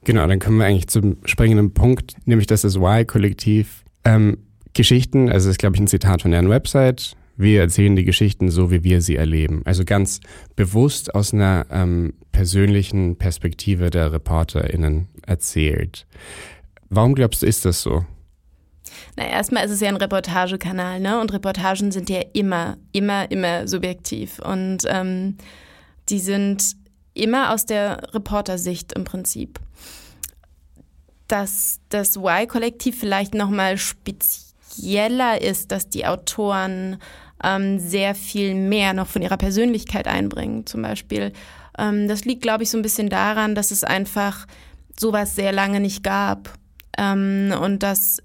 Genau, 0.04 0.26
dann 0.26 0.38
kommen 0.38 0.58
wir 0.58 0.66
eigentlich 0.66 0.88
zum 0.88 1.18
springenden 1.24 1.74
Punkt, 1.74 2.14
nämlich 2.24 2.46
dass 2.46 2.62
das 2.62 2.76
Y-Kollektiv 2.76 3.84
ähm, 4.04 4.47
Geschichten, 4.78 5.28
also 5.28 5.48
das 5.48 5.54
ist, 5.54 5.58
glaube 5.58 5.74
ich, 5.74 5.80
ein 5.80 5.88
Zitat 5.88 6.22
von 6.22 6.30
deren 6.30 6.48
Website. 6.48 7.16
Wir 7.36 7.60
erzählen 7.62 7.96
die 7.96 8.04
Geschichten 8.04 8.48
so, 8.48 8.70
wie 8.70 8.84
wir 8.84 9.02
sie 9.02 9.16
erleben. 9.16 9.62
Also 9.64 9.84
ganz 9.84 10.20
bewusst 10.54 11.16
aus 11.16 11.34
einer 11.34 11.66
ähm, 11.70 12.14
persönlichen 12.30 13.16
Perspektive 13.16 13.90
der 13.90 14.12
ReporterInnen 14.12 15.08
erzählt. 15.26 16.06
Warum 16.90 17.16
glaubst 17.16 17.42
du, 17.42 17.46
ist 17.46 17.64
das 17.64 17.82
so? 17.82 18.06
Na, 19.16 19.26
erstmal 19.26 19.64
ist 19.64 19.72
es 19.72 19.80
ja 19.80 19.88
ein 19.88 19.96
Reportagekanal, 19.96 21.00
ne? 21.00 21.20
Und 21.20 21.32
Reportagen 21.32 21.90
sind 21.90 22.08
ja 22.08 22.22
immer, 22.32 22.76
immer, 22.92 23.28
immer 23.32 23.66
subjektiv. 23.66 24.38
Und 24.38 24.84
ähm, 24.86 25.38
die 26.08 26.20
sind 26.20 26.76
immer 27.14 27.52
aus 27.52 27.66
der 27.66 28.14
Reportersicht 28.14 28.92
im 28.92 29.02
Prinzip. 29.02 29.58
Dass 31.26 31.80
das 31.88 32.14
Y-Kollektiv 32.14 32.96
vielleicht 32.96 33.34
nochmal 33.34 33.76
speziell 33.76 34.47
spezieller 34.78 35.40
ist, 35.40 35.72
dass 35.72 35.88
die 35.88 36.06
Autoren 36.06 36.98
ähm, 37.42 37.78
sehr 37.78 38.14
viel 38.14 38.54
mehr 38.54 38.92
noch 38.92 39.06
von 39.06 39.22
ihrer 39.22 39.36
Persönlichkeit 39.36 40.06
einbringen. 40.06 40.66
Zum 40.66 40.82
Beispiel, 40.82 41.32
ähm, 41.78 42.08
das 42.08 42.24
liegt, 42.24 42.42
glaube 42.42 42.62
ich, 42.62 42.70
so 42.70 42.78
ein 42.78 42.82
bisschen 42.82 43.08
daran, 43.08 43.54
dass 43.54 43.70
es 43.70 43.84
einfach 43.84 44.46
sowas 44.98 45.34
sehr 45.34 45.52
lange 45.52 45.80
nicht 45.80 46.02
gab. 46.02 46.52
Ähm, 46.96 47.54
und 47.60 47.82
dass 47.82 48.22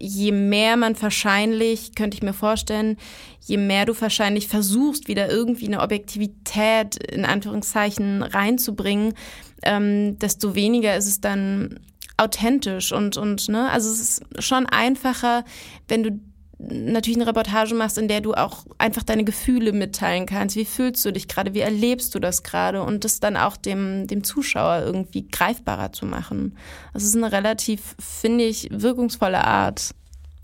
je 0.00 0.32
mehr 0.32 0.76
man 0.76 1.00
wahrscheinlich, 1.00 1.94
könnte 1.94 2.16
ich 2.16 2.22
mir 2.22 2.32
vorstellen, 2.32 2.96
je 3.42 3.58
mehr 3.58 3.84
du 3.84 3.98
wahrscheinlich 4.00 4.48
versuchst, 4.48 5.06
wieder 5.06 5.30
irgendwie 5.30 5.66
eine 5.66 5.80
Objektivität 5.80 6.96
in 6.96 7.24
Anführungszeichen 7.24 8.22
reinzubringen, 8.22 9.14
ähm, 9.62 10.18
desto 10.18 10.54
weniger 10.54 10.96
ist 10.96 11.06
es 11.06 11.20
dann 11.20 11.78
authentisch 12.20 12.92
und, 12.92 13.16
und 13.16 13.48
ne, 13.48 13.70
also 13.70 13.90
es 13.90 14.00
ist 14.00 14.22
schon 14.38 14.66
einfacher, 14.66 15.44
wenn 15.88 16.02
du 16.02 16.20
natürlich 16.58 17.16
eine 17.16 17.26
Reportage 17.26 17.74
machst, 17.74 17.96
in 17.96 18.08
der 18.08 18.20
du 18.20 18.34
auch 18.34 18.66
einfach 18.78 19.02
deine 19.02 19.24
Gefühle 19.24 19.72
mitteilen 19.72 20.26
kannst. 20.26 20.56
Wie 20.56 20.64
fühlst 20.64 21.04
du 21.04 21.12
dich 21.12 21.26
gerade? 21.26 21.54
Wie 21.54 21.60
erlebst 21.60 22.14
du 22.14 22.18
das 22.18 22.42
gerade? 22.42 22.82
Und 22.82 23.04
das 23.04 23.20
dann 23.20 23.36
auch 23.36 23.56
dem, 23.56 24.06
dem 24.06 24.24
Zuschauer 24.24 24.82
irgendwie 24.84 25.26
greifbarer 25.26 25.92
zu 25.92 26.04
machen. 26.04 26.56
Das 26.92 27.02
ist 27.02 27.16
eine 27.16 27.32
relativ, 27.32 27.96
finde 27.98 28.44
ich, 28.44 28.68
wirkungsvolle 28.70 29.42
Art, 29.44 29.94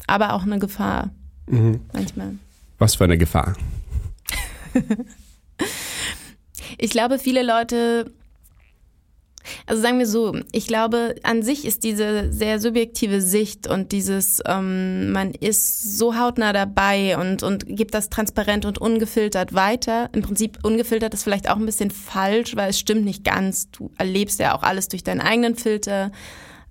aber 0.07 0.33
auch 0.33 0.43
eine 0.45 0.59
Gefahr. 0.59 1.11
Mhm. 1.49 1.81
Manchmal. 1.93 2.37
Was 2.79 2.95
für 2.95 3.05
eine 3.05 3.19
Gefahr? 3.19 3.55
ich 6.79 6.91
glaube, 6.91 7.19
viele 7.19 7.43
Leute 7.43 8.11
also 9.67 9.83
sagen 9.83 9.99
wir 9.99 10.07
so, 10.07 10.37
ich 10.53 10.67
glaube, 10.67 11.15
an 11.23 11.43
sich 11.43 11.65
ist 11.65 11.85
diese 11.85 12.33
sehr 12.33 12.61
subjektive 12.61 13.21
Sicht 13.21 13.69
und 13.69 13.93
dieses, 13.93 14.43
ähm, 14.47 15.13
man 15.13 15.33
ist 15.33 15.99
so 15.99 16.17
hautnah 16.19 16.53
dabei 16.53 17.19
und, 17.19 17.43
und 17.43 17.67
gibt 17.67 17.95
das 17.95 18.11
transparent 18.11 18.65
und 18.65 18.79
ungefiltert 18.79 19.55
weiter. 19.55 20.11
Im 20.13 20.23
Prinzip 20.23 20.59
ungefiltert 20.63 21.15
ist 21.15 21.25
vielleicht 21.25 21.51
auch 21.51 21.57
ein 21.57 21.67
bisschen 21.67 21.91
falsch, 21.91 22.57
weil 22.57 22.71
es 22.71 22.79
stimmt 22.79 23.05
nicht 23.05 23.25
ganz. 23.25 23.71
Du 23.71 23.91
erlebst 23.99 24.39
ja 24.41 24.57
auch 24.57 24.63
alles 24.63 24.89
durch 24.89 25.05
deinen 25.05 25.21
eigenen 25.21 25.57
Filter. 25.57 26.13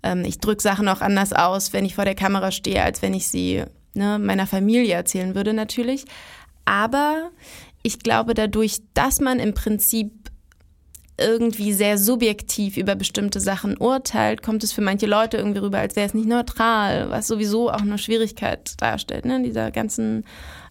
Ähm, 0.03 0.23
ich 0.25 0.39
drücke 0.39 0.61
Sachen 0.61 0.87
auch 0.87 1.01
anders 1.01 1.33
aus, 1.33 1.73
wenn 1.73 1.85
ich 1.85 1.95
vor 1.95 2.05
der 2.05 2.15
Kamera 2.15 2.51
stehe, 2.51 2.83
als 2.83 3.01
wenn 3.01 3.13
ich 3.13 3.27
sie 3.27 3.63
ne, 3.93 4.19
meiner 4.19 4.47
Familie 4.47 4.93
erzählen 4.93 5.35
würde 5.35 5.53
natürlich. 5.53 6.05
Aber 6.65 7.29
ich 7.83 7.99
glaube, 7.99 8.33
dadurch, 8.33 8.81
dass 8.93 9.19
man 9.19 9.39
im 9.39 9.53
Prinzip 9.53 10.24
irgendwie 11.17 11.71
sehr 11.71 11.97
subjektiv 11.97 12.77
über 12.77 12.95
bestimmte 12.95 13.39
Sachen 13.39 13.77
urteilt, 13.77 14.43
kommt 14.43 14.63
es 14.63 14.73
für 14.73 14.81
manche 14.81 15.05
Leute 15.05 15.37
irgendwie 15.37 15.59
rüber, 15.59 15.79
als 15.79 15.95
wäre 15.95 16.07
es 16.07 16.13
nicht 16.13 16.27
neutral, 16.27 17.09
was 17.09 17.27
sowieso 17.27 17.71
auch 17.71 17.81
eine 17.81 17.97
Schwierigkeit 17.97 18.73
darstellt, 18.81 19.25
ne? 19.25 19.41
dieser 19.41 19.71
ganzen, 19.71 20.25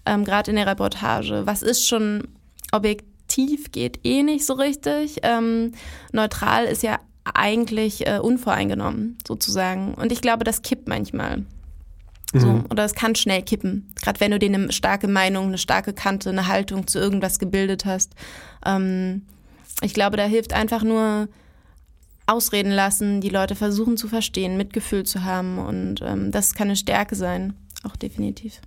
ähm, 0.04 0.24
gerade 0.24 0.50
in 0.50 0.56
der 0.56 0.66
Reportage. 0.66 1.46
Was 1.46 1.62
ist 1.62 1.86
schon 1.86 2.28
objektiv, 2.72 3.72
geht 3.72 4.00
eh 4.04 4.22
nicht 4.22 4.44
so 4.44 4.54
richtig. 4.54 5.20
Ähm, 5.22 5.72
neutral 6.12 6.66
ist 6.66 6.82
ja 6.82 6.98
eigentlich 7.24 8.06
äh, 8.06 8.18
unvoreingenommen, 8.18 9.16
sozusagen. 9.26 9.94
Und 9.94 10.12
ich 10.12 10.20
glaube, 10.20 10.44
das 10.44 10.60
kippt 10.60 10.88
manchmal. 10.88 11.44
So, 12.34 12.48
mhm. 12.48 12.64
oder 12.68 12.84
es 12.84 12.94
kann 12.94 13.14
schnell 13.14 13.42
kippen. 13.42 13.92
Gerade 14.02 14.20
wenn 14.20 14.32
du 14.32 14.38
dir 14.40 14.52
eine 14.52 14.72
starke 14.72 15.06
Meinung, 15.06 15.46
eine 15.46 15.58
starke 15.58 15.94
Kante, 15.94 16.30
eine 16.30 16.48
Haltung 16.48 16.86
zu 16.86 16.98
irgendwas 16.98 17.38
gebildet 17.38 17.84
hast. 17.86 18.12
Ähm, 18.66 19.22
ich 19.84 19.94
glaube, 19.94 20.16
da 20.16 20.24
hilft 20.24 20.52
einfach 20.52 20.82
nur 20.82 21.28
ausreden 22.26 22.72
lassen, 22.72 23.20
die 23.20 23.28
Leute 23.28 23.54
versuchen 23.54 23.96
zu 23.96 24.08
verstehen, 24.08 24.56
Mitgefühl 24.56 25.04
zu 25.04 25.24
haben 25.24 25.58
und 25.58 26.00
ähm, 26.02 26.30
das 26.30 26.54
kann 26.54 26.68
eine 26.68 26.76
Stärke 26.76 27.14
sein, 27.14 27.54
auch 27.82 27.96
definitiv. 27.96 28.60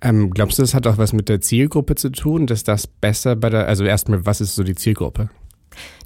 Ähm, 0.00 0.30
glaubst 0.30 0.58
du, 0.58 0.62
das 0.62 0.74
hat 0.74 0.86
auch 0.86 0.96
was 0.96 1.12
mit 1.12 1.28
der 1.28 1.40
Zielgruppe 1.40 1.96
zu 1.96 2.10
tun, 2.10 2.46
dass 2.46 2.64
das 2.64 2.86
besser 2.86 3.36
bei 3.36 3.50
der, 3.50 3.66
also 3.66 3.84
erstmal, 3.84 4.24
was 4.24 4.40
ist 4.40 4.54
so 4.54 4.62
die 4.62 4.74
Zielgruppe? 4.74 5.28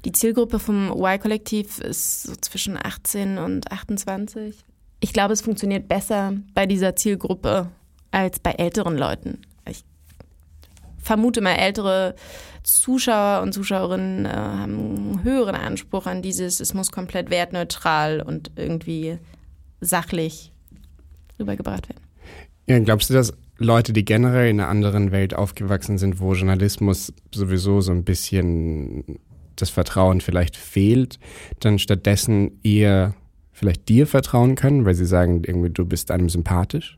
Die 0.03 0.11
Zielgruppe 0.11 0.59
vom 0.59 0.91
Y-Kollektiv 0.91 1.79
ist 1.79 2.23
so 2.23 2.33
zwischen 2.41 2.77
18 2.81 3.37
und 3.37 3.71
28. 3.71 4.55
Ich 4.99 5.13
glaube, 5.13 5.33
es 5.33 5.41
funktioniert 5.41 5.87
besser 5.87 6.33
bei 6.53 6.65
dieser 6.65 6.95
Zielgruppe 6.95 7.69
als 8.09 8.39
bei 8.39 8.51
älteren 8.51 8.97
Leuten. 8.97 9.39
Ich 9.69 9.83
vermute 10.97 11.41
mal, 11.41 11.53
ältere 11.53 12.15
Zuschauer 12.63 13.41
und 13.41 13.53
Zuschauerinnen 13.53 14.25
äh, 14.25 14.29
haben 14.29 14.77
einen 14.77 15.23
höheren 15.23 15.55
Anspruch 15.55 16.05
an 16.05 16.21
dieses, 16.21 16.59
es 16.59 16.73
muss 16.73 16.91
komplett 16.91 17.29
wertneutral 17.29 18.21
und 18.21 18.51
irgendwie 18.55 19.17
sachlich 19.79 20.51
rübergebracht 21.39 21.89
werden. 21.89 22.01
Ja, 22.67 22.79
glaubst 22.79 23.09
du, 23.09 23.13
dass 23.13 23.33
Leute, 23.57 23.93
die 23.93 24.05
generell 24.05 24.49
in 24.49 24.59
einer 24.59 24.69
anderen 24.69 25.11
Welt 25.11 25.33
aufgewachsen 25.33 25.97
sind, 25.97 26.19
wo 26.19 26.33
Journalismus 26.33 27.13
sowieso 27.33 27.81
so 27.81 27.91
ein 27.91 28.03
bisschen 28.03 29.19
das 29.55 29.69
Vertrauen 29.69 30.21
vielleicht 30.21 30.55
fehlt, 30.55 31.19
dann 31.59 31.79
stattdessen 31.79 32.59
eher 32.63 33.13
vielleicht 33.51 33.89
dir 33.89 34.07
vertrauen 34.07 34.55
können, 34.55 34.85
weil 34.85 34.95
sie 34.95 35.05
sagen, 35.05 35.43
irgendwie 35.45 35.69
du 35.69 35.85
bist 35.85 36.09
einem 36.11 36.29
sympathisch? 36.29 36.97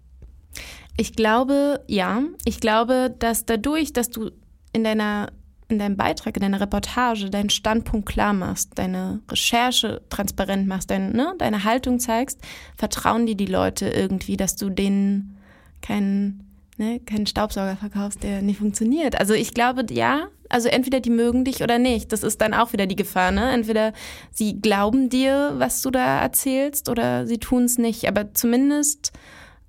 Ich 0.96 1.13
glaube, 1.13 1.82
ja. 1.88 2.22
Ich 2.46 2.60
glaube, 2.60 3.13
dass 3.20 3.46
dadurch, 3.46 3.91
dass 3.91 4.10
du 4.10 4.29
in 4.72 4.84
deiner 4.84 5.32
in 5.70 5.79
deinem 5.79 5.98
Beitrag, 5.98 6.36
in 6.36 6.41
deiner 6.41 6.62
Reportage 6.62 7.29
deinen 7.29 7.50
Standpunkt 7.50 8.08
klar 8.08 8.34
machst, 8.34 8.72
deine 8.75 9.22
Recherche 9.29 10.01
transparent 10.10 10.67
machst, 10.67 10.89
dein, 10.89 11.13
ne, 11.13 11.34
deine 11.38 11.63
Haltung 11.63 12.00
zeigst, 12.00 12.39
vertrauen 12.75 13.25
dir 13.25 13.36
die 13.36 13.46
Leute 13.46 13.88
irgendwie, 13.89 14.38
dass 14.38 14.55
du 14.55 14.70
denen 14.70 15.38
keinen, 15.82 16.48
ne, 16.77 17.00
keinen 17.00 17.27
Staubsauger 17.27 17.75
verkaufst, 17.75 18.24
der 18.24 18.41
nicht 18.41 18.60
funktioniert. 18.60 19.20
Also 19.20 19.34
ich 19.34 19.53
glaube, 19.53 19.86
ja, 19.91 20.27
also 20.50 20.70
entweder 20.70 21.00
die 21.00 21.10
mögen 21.10 21.46
dich 21.46 21.63
oder 21.63 21.79
nicht. 21.79 22.12
Das 22.12 22.24
ist 22.24 22.39
dann 22.39 22.53
auch 22.53 22.74
wieder 22.74 22.86
die 22.86 22.96
Gefahr, 22.96 23.32
ne? 23.32 23.51
Entweder 23.51 23.91
sie 24.32 24.62
glauben 24.62 25.10
dir, 25.10 25.53
was 25.58 25.82
du 25.82 25.89
da 25.89 26.22
erzählst, 26.22 26.89
oder 26.89 27.25
sie 27.25 27.39
tun 27.39 27.63
es 27.63 27.79
nicht. 27.79 28.08
Aber 28.08 28.36
zumindest, 28.36 29.13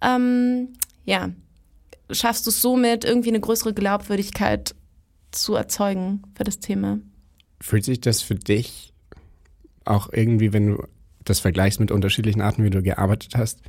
ähm, 0.02 0.74
ja, 1.06 1.30
schaffst 2.10 2.44
du 2.46 2.50
es 2.50 2.60
somit, 2.60 3.04
irgendwie 3.04 3.30
eine 3.30 3.40
größere 3.40 3.72
Glaubwürdigkeit 3.72 4.74
zu 5.34 5.54
erzeugen 5.54 6.22
für 6.34 6.44
das 6.44 6.58
Thema. 6.58 6.98
Fühlt 7.60 7.84
sich 7.84 8.00
das 8.00 8.22
für 8.22 8.34
dich 8.34 8.92
auch 9.84 10.08
irgendwie, 10.12 10.52
wenn 10.52 10.68
du 10.68 10.84
das 11.24 11.40
vergleichst 11.40 11.80
mit 11.80 11.90
unterschiedlichen 11.90 12.40
Arten, 12.40 12.64
wie 12.64 12.70
du 12.70 12.82
gearbeitet 12.82 13.34
hast, 13.36 13.60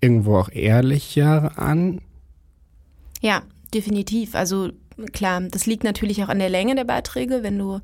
irgendwo 0.00 0.36
auch 0.36 0.50
ehrlicher 0.50 1.58
an? 1.58 2.00
Ja, 3.20 3.42
definitiv. 3.74 4.34
Also 4.34 4.70
klar, 5.12 5.40
das 5.40 5.66
liegt 5.66 5.84
natürlich 5.84 6.22
auch 6.22 6.28
an 6.28 6.38
der 6.38 6.48
Länge 6.48 6.74
der 6.74 6.84
Beiträge. 6.84 7.42
Wenn 7.42 7.58
du 7.58 7.80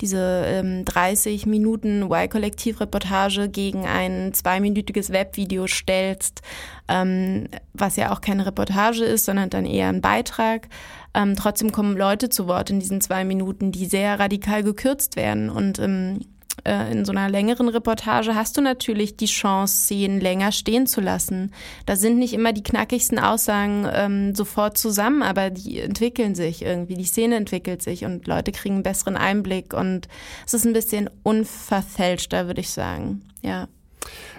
diese 0.00 0.44
ähm, 0.46 0.84
30 0.84 1.46
Minuten 1.46 2.02
Y-Kollektiv-Reportage 2.02 3.48
gegen 3.48 3.86
ein 3.86 4.32
zweiminütiges 4.32 5.10
Webvideo 5.10 5.66
stellst, 5.66 6.42
ähm, 6.88 7.48
was 7.74 7.96
ja 7.96 8.12
auch 8.12 8.20
keine 8.20 8.46
Reportage 8.46 9.04
ist, 9.04 9.26
sondern 9.26 9.50
dann 9.50 9.66
eher 9.66 9.88
ein 9.88 10.00
Beitrag. 10.00 10.68
Ähm, 11.12 11.36
trotzdem 11.36 11.72
kommen 11.72 11.96
Leute 11.96 12.28
zu 12.28 12.46
Wort 12.46 12.70
in 12.70 12.80
diesen 12.80 13.00
zwei 13.00 13.24
Minuten, 13.24 13.72
die 13.72 13.86
sehr 13.86 14.18
radikal 14.18 14.62
gekürzt 14.62 15.16
werden. 15.16 15.50
Und 15.50 15.78
ähm, 15.78 16.20
äh, 16.64 16.92
in 16.92 17.04
so 17.04 17.12
einer 17.12 17.28
längeren 17.28 17.68
Reportage 17.68 18.34
hast 18.34 18.56
du 18.56 18.60
natürlich 18.60 19.16
die 19.16 19.26
Chance, 19.26 19.74
Szenen 19.74 20.20
länger 20.20 20.52
stehen 20.52 20.86
zu 20.86 21.00
lassen. 21.00 21.52
Da 21.86 21.96
sind 21.96 22.18
nicht 22.18 22.34
immer 22.34 22.52
die 22.52 22.62
knackigsten 22.62 23.18
Aussagen 23.18 23.86
ähm, 23.92 24.34
sofort 24.34 24.78
zusammen, 24.78 25.22
aber 25.22 25.50
die 25.50 25.80
entwickeln 25.80 26.34
sich 26.34 26.62
irgendwie. 26.62 26.94
Die 26.94 27.04
Szene 27.04 27.36
entwickelt 27.36 27.82
sich 27.82 28.04
und 28.04 28.26
Leute 28.26 28.52
kriegen 28.52 28.76
einen 28.76 28.82
besseren 28.82 29.16
Einblick 29.16 29.74
und 29.74 30.08
es 30.46 30.54
ist 30.54 30.64
ein 30.64 30.72
bisschen 30.72 31.10
unverfälschter, 31.22 32.46
würde 32.46 32.60
ich 32.60 32.70
sagen. 32.70 33.22
Ja. 33.42 33.68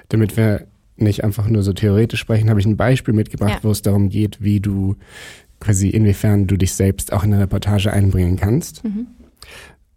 Damit 0.10 0.38
wir 0.38 0.68
nicht 0.98 1.24
einfach 1.24 1.48
nur 1.48 1.64
so 1.64 1.74
theoretisch 1.74 2.20
sprechen, 2.20 2.50
habe 2.50 2.60
ich 2.60 2.66
ein 2.66 2.78
Beispiel 2.78 3.14
mitgebracht, 3.14 3.56
ja. 3.56 3.64
wo 3.64 3.72
es 3.72 3.82
darum 3.82 4.10
geht, 4.10 4.42
wie 4.42 4.60
du 4.60 4.96
quasi 5.60 5.90
inwiefern 5.90 6.48
du 6.48 6.58
dich 6.58 6.74
selbst 6.74 7.14
auch 7.14 7.24
in 7.24 7.34
eine 7.34 7.44
Reportage 7.44 7.92
einbringen 7.92 8.36
kannst. 8.36 8.84
Mhm. 8.84 9.08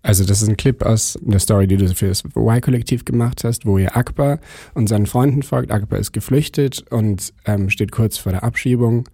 Also 0.05 0.23
das 0.25 0.43
ist 0.43 0.49
ein 0.49 0.59
Clip 0.59 0.83
aus 0.83 1.19
der 1.23 1.41
Story, 1.41 1.67
die 1.67 1.79
du 1.79 1.93
für 1.95 2.09
das 2.09 2.25
Y-Kollektiv 2.25 3.07
gemacht 3.07 3.43
hast, 3.43 3.65
wo 3.65 3.79
ihr 3.79 3.97
Akbar 3.97 4.39
und 4.75 4.87
seinen 4.87 5.07
Freunden 5.07 5.43
folgt. 5.43 5.73
Akbar 5.73 5.99
ist 5.99 6.13
geflüchtet 6.13 6.85
und 6.91 7.33
ähm, 7.47 7.71
steht 7.71 7.91
kurz 7.91 8.19
vor 8.19 8.31
der 8.31 8.45
Abschiebung. 8.45 9.09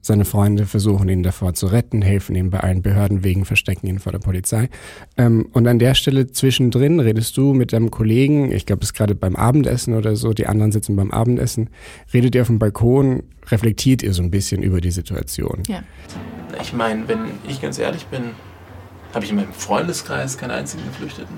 Seine 0.00 0.24
Freunde 0.24 0.66
versuchen 0.66 1.08
ihn 1.08 1.22
davor 1.22 1.54
zu 1.54 1.66
retten, 1.66 2.02
helfen 2.02 2.34
ihm 2.34 2.50
bei 2.50 2.58
allen 2.58 2.82
Behörden 2.82 3.22
wegen, 3.22 3.44
verstecken 3.44 3.86
ihn 3.86 4.00
vor 4.00 4.10
der 4.10 4.18
Polizei. 4.18 4.68
Ähm, 5.16 5.48
und 5.52 5.68
an 5.68 5.78
der 5.78 5.94
Stelle 5.94 6.26
zwischendrin 6.26 6.98
redest 6.98 7.36
du 7.36 7.54
mit 7.54 7.72
deinem 7.72 7.92
Kollegen, 7.92 8.50
ich 8.50 8.66
glaube, 8.66 8.82
es 8.82 8.88
ist 8.88 8.94
gerade 8.94 9.14
beim 9.14 9.36
Abendessen 9.36 9.94
oder 9.94 10.16
so, 10.16 10.32
die 10.32 10.48
anderen 10.48 10.72
sitzen 10.72 10.96
beim 10.96 11.12
Abendessen, 11.12 11.70
redet 12.12 12.34
ihr 12.34 12.42
auf 12.42 12.48
dem 12.48 12.58
Balkon, 12.58 13.22
reflektiert 13.46 14.02
ihr 14.02 14.12
so 14.12 14.24
ein 14.24 14.32
bisschen 14.32 14.64
über 14.64 14.80
die 14.80 14.90
Situation. 14.90 15.62
Ja. 15.68 15.84
Ich 16.60 16.72
meine, 16.72 17.06
wenn 17.06 17.20
ich 17.48 17.62
ganz 17.62 17.78
ehrlich 17.78 18.06
bin, 18.06 18.22
habe 19.14 19.24
ich 19.24 19.30
in 19.30 19.36
meinem 19.36 19.52
Freundeskreis 19.52 20.38
keinen 20.38 20.52
einzigen 20.52 20.84
Geflüchteten. 20.84 21.36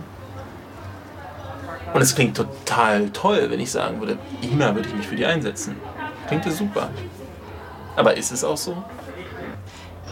Und 1.92 2.02
es 2.02 2.14
klingt 2.14 2.36
total 2.36 3.10
toll, 3.10 3.46
wenn 3.50 3.60
ich 3.60 3.70
sagen 3.70 4.00
würde, 4.00 4.18
immer 4.42 4.74
würde 4.74 4.88
ich 4.88 4.94
mich 4.94 5.06
für 5.06 5.16
die 5.16 5.26
einsetzen. 5.26 5.76
Klingt 6.26 6.44
ja 6.44 6.50
super. 6.50 6.90
Aber 7.96 8.16
ist 8.16 8.32
es 8.32 8.42
auch 8.42 8.56
so? 8.56 8.82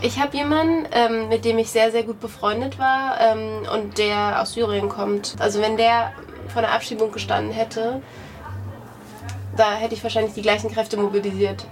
Ich 0.00 0.20
habe 0.20 0.36
jemanden, 0.36 0.86
ähm, 0.92 1.28
mit 1.28 1.44
dem 1.44 1.58
ich 1.58 1.70
sehr, 1.70 1.90
sehr 1.90 2.02
gut 2.02 2.20
befreundet 2.20 2.78
war 2.78 3.20
ähm, 3.20 3.66
und 3.72 3.98
der 3.98 4.40
aus 4.40 4.52
Syrien 4.54 4.88
kommt. 4.88 5.36
Also 5.38 5.60
wenn 5.60 5.76
der 5.76 6.12
vor 6.48 6.62
der 6.62 6.72
Abschiebung 6.72 7.12
gestanden 7.12 7.52
hätte, 7.52 8.00
da 9.56 9.72
hätte 9.72 9.94
ich 9.94 10.02
wahrscheinlich 10.02 10.34
die 10.34 10.42
gleichen 10.42 10.70
Kräfte 10.70 10.96
mobilisiert. 10.96 11.66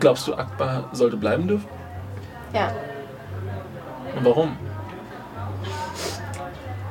Glaubst 0.00 0.26
du, 0.28 0.34
Akbar 0.34 0.88
sollte 0.92 1.16
bleiben 1.16 1.48
dürfen? 1.48 1.68
Ja. 2.52 2.72
Und 4.16 4.24
warum? 4.24 4.56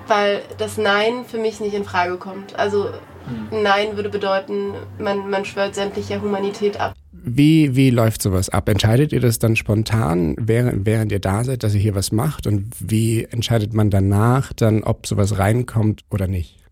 Weil 0.07 0.43
das 0.57 0.77
Nein 0.77 1.25
für 1.27 1.39
mich 1.39 1.59
nicht 1.59 1.73
in 1.73 1.83
Frage 1.83 2.17
kommt. 2.17 2.57
Also 2.57 2.89
hm. 3.27 3.63
Nein 3.63 3.95
würde 3.95 4.09
bedeuten, 4.09 4.73
man, 4.99 5.29
man 5.29 5.45
schwört 5.45 5.75
sämtliche 5.75 6.21
Humanität 6.21 6.79
ab. 6.79 6.93
Wie, 7.11 7.75
wie 7.75 7.89
läuft 7.89 8.21
sowas 8.21 8.49
ab? 8.49 8.69
Entscheidet 8.69 9.11
ihr 9.11 9.19
das 9.19 9.39
dann 9.39 9.55
spontan, 9.55 10.35
während, 10.39 10.85
während 10.85 11.11
ihr 11.11 11.19
da 11.19 11.43
seid, 11.43 11.63
dass 11.63 11.73
ihr 11.73 11.79
hier 11.79 11.95
was 11.95 12.11
macht? 12.11 12.45
Und 12.45 12.71
wie 12.79 13.23
entscheidet 13.23 13.73
man 13.73 13.89
danach 13.89 14.53
dann, 14.53 14.83
ob 14.83 15.07
sowas 15.07 15.39
reinkommt 15.39 16.03
oder 16.11 16.27
nicht? 16.27 16.64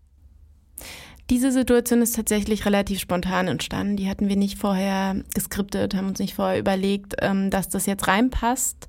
Diese 1.30 1.52
Situation 1.52 2.02
ist 2.02 2.16
tatsächlich 2.16 2.66
relativ 2.66 3.00
spontan 3.00 3.48
entstanden. 3.48 3.96
Die 3.96 4.10
hatten 4.10 4.28
wir 4.28 4.36
nicht 4.36 4.58
vorher 4.58 5.16
geskriptet, 5.34 5.94
haben 5.94 6.08
uns 6.08 6.18
nicht 6.18 6.34
vorher 6.34 6.58
überlegt, 6.58 7.14
ähm, 7.20 7.48
dass 7.50 7.70
das 7.70 7.86
jetzt 7.86 8.08
reinpasst. 8.08 8.86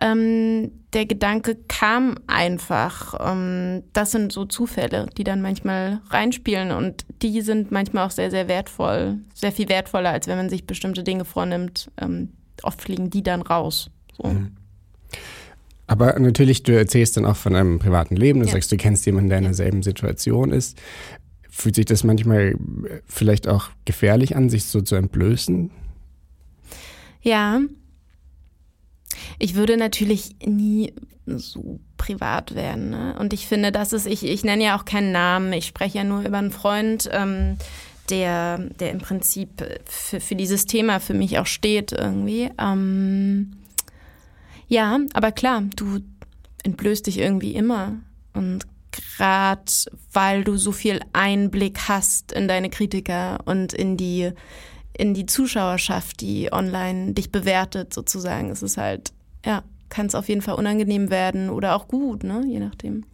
Ähm, 0.00 0.70
der 0.92 1.06
Gedanke 1.06 1.56
kam 1.66 2.14
einfach. 2.28 3.14
Ähm, 3.20 3.82
das 3.92 4.12
sind 4.12 4.32
so 4.32 4.44
Zufälle, 4.44 5.08
die 5.16 5.24
dann 5.24 5.42
manchmal 5.42 6.00
reinspielen 6.10 6.70
und 6.70 7.04
die 7.20 7.40
sind 7.40 7.72
manchmal 7.72 8.06
auch 8.06 8.12
sehr, 8.12 8.30
sehr 8.30 8.46
wertvoll. 8.46 9.18
Sehr 9.34 9.50
viel 9.50 9.68
wertvoller, 9.68 10.10
als 10.10 10.28
wenn 10.28 10.36
man 10.36 10.50
sich 10.50 10.66
bestimmte 10.66 11.02
Dinge 11.02 11.24
vornimmt. 11.24 11.90
oft 12.62 12.80
fliegen 12.80 13.10
die 13.10 13.24
dann 13.24 13.42
raus. 13.42 13.90
So. 14.16 14.28
Mhm. 14.28 14.52
Aber 15.92 16.18
natürlich, 16.18 16.62
du 16.62 16.74
erzählst 16.74 17.16
dann 17.16 17.26
auch 17.26 17.36
von 17.36 17.54
einem 17.54 17.78
privaten 17.78 18.16
Leben. 18.16 18.40
Du 18.40 18.46
ja. 18.46 18.52
sagst, 18.52 18.72
du 18.72 18.76
kennst 18.76 19.04
jemanden, 19.04 19.28
der 19.28 19.38
in 19.38 19.44
derselben 19.44 19.82
Situation 19.82 20.52
ist. 20.52 20.78
Fühlt 21.62 21.76
sich 21.76 21.84
das 21.84 22.02
manchmal 22.02 22.56
vielleicht 23.06 23.46
auch 23.46 23.70
gefährlich 23.84 24.34
an, 24.34 24.50
sich 24.50 24.64
so 24.64 24.80
zu 24.80 24.96
entblößen? 24.96 25.70
Ja. 27.20 27.60
Ich 29.38 29.54
würde 29.54 29.76
natürlich 29.76 30.34
nie 30.44 30.92
so 31.24 31.78
privat 31.98 32.56
werden. 32.56 32.90
Ne? 32.90 33.14
Und 33.16 33.32
ich 33.32 33.46
finde, 33.46 33.70
das 33.70 33.92
ist, 33.92 34.08
ich, 34.08 34.24
ich 34.24 34.42
nenne 34.42 34.64
ja 34.64 34.76
auch 34.76 34.84
keinen 34.84 35.12
Namen, 35.12 35.52
ich 35.52 35.66
spreche 35.66 35.98
ja 35.98 36.04
nur 36.04 36.22
über 36.22 36.38
einen 36.38 36.50
Freund, 36.50 37.08
ähm, 37.12 37.58
der, 38.10 38.58
der 38.58 38.90
im 38.90 38.98
Prinzip 38.98 39.64
für, 39.84 40.18
für 40.18 40.34
dieses 40.34 40.66
Thema 40.66 40.98
für 40.98 41.14
mich 41.14 41.38
auch 41.38 41.46
steht 41.46 41.92
irgendwie. 41.92 42.50
Ähm, 42.58 43.52
ja, 44.66 44.98
aber 45.14 45.30
klar, 45.30 45.62
du 45.76 46.00
entblößt 46.64 47.06
dich 47.06 47.18
irgendwie 47.18 47.54
immer. 47.54 48.00
Und 48.34 48.66
gerade 48.92 49.72
weil 50.12 50.44
du 50.44 50.56
so 50.56 50.72
viel 50.72 51.00
Einblick 51.12 51.88
hast 51.88 52.32
in 52.32 52.48
deine 52.48 52.70
Kritiker 52.70 53.40
und 53.44 53.72
in 53.72 53.96
die, 53.96 54.30
in 54.96 55.14
die 55.14 55.26
Zuschauerschaft, 55.26 56.20
die 56.20 56.52
online 56.52 57.12
dich 57.12 57.32
bewertet, 57.32 57.92
sozusagen. 57.92 58.50
Es 58.50 58.62
ist 58.62 58.76
halt, 58.76 59.12
ja, 59.44 59.62
kann 59.88 60.06
es 60.06 60.14
auf 60.14 60.28
jeden 60.28 60.42
Fall 60.42 60.54
unangenehm 60.54 61.10
werden 61.10 61.50
oder 61.50 61.74
auch 61.74 61.88
gut, 61.88 62.24
ne? 62.24 62.44
Je 62.46 62.60
nachdem. 62.60 63.04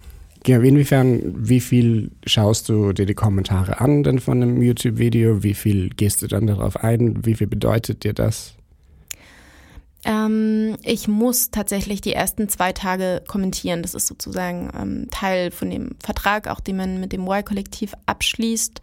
Ja, 0.46 0.60
inwiefern, 0.60 1.34
wie 1.36 1.60
viel 1.60 2.12
schaust 2.24 2.68
du 2.68 2.92
dir 2.92 3.06
die 3.06 3.14
Kommentare 3.14 3.80
an 3.80 4.02
denn 4.02 4.20
von 4.20 4.42
einem 4.42 4.62
YouTube-Video? 4.62 5.42
Wie 5.42 5.54
viel 5.54 5.90
gehst 5.90 6.22
du 6.22 6.26
dann 6.26 6.46
darauf 6.46 6.76
ein? 6.76 7.24
Wie 7.26 7.34
viel 7.34 7.48
bedeutet 7.48 8.04
dir 8.04 8.12
das? 8.12 8.54
Ähm, 10.04 10.76
ich 10.82 11.08
muss 11.08 11.50
tatsächlich 11.50 12.00
die 12.00 12.12
ersten 12.12 12.48
zwei 12.48 12.72
Tage 12.72 13.22
kommentieren. 13.26 13.82
Das 13.82 13.94
ist 13.94 14.06
sozusagen 14.06 14.70
ähm, 14.78 15.08
Teil 15.10 15.50
von 15.50 15.70
dem 15.70 15.96
Vertrag, 16.02 16.48
auch 16.48 16.60
den 16.60 16.76
man 16.76 17.00
mit 17.00 17.12
dem 17.12 17.26
Y-Kollektiv 17.26 17.94
abschließt. 18.06 18.80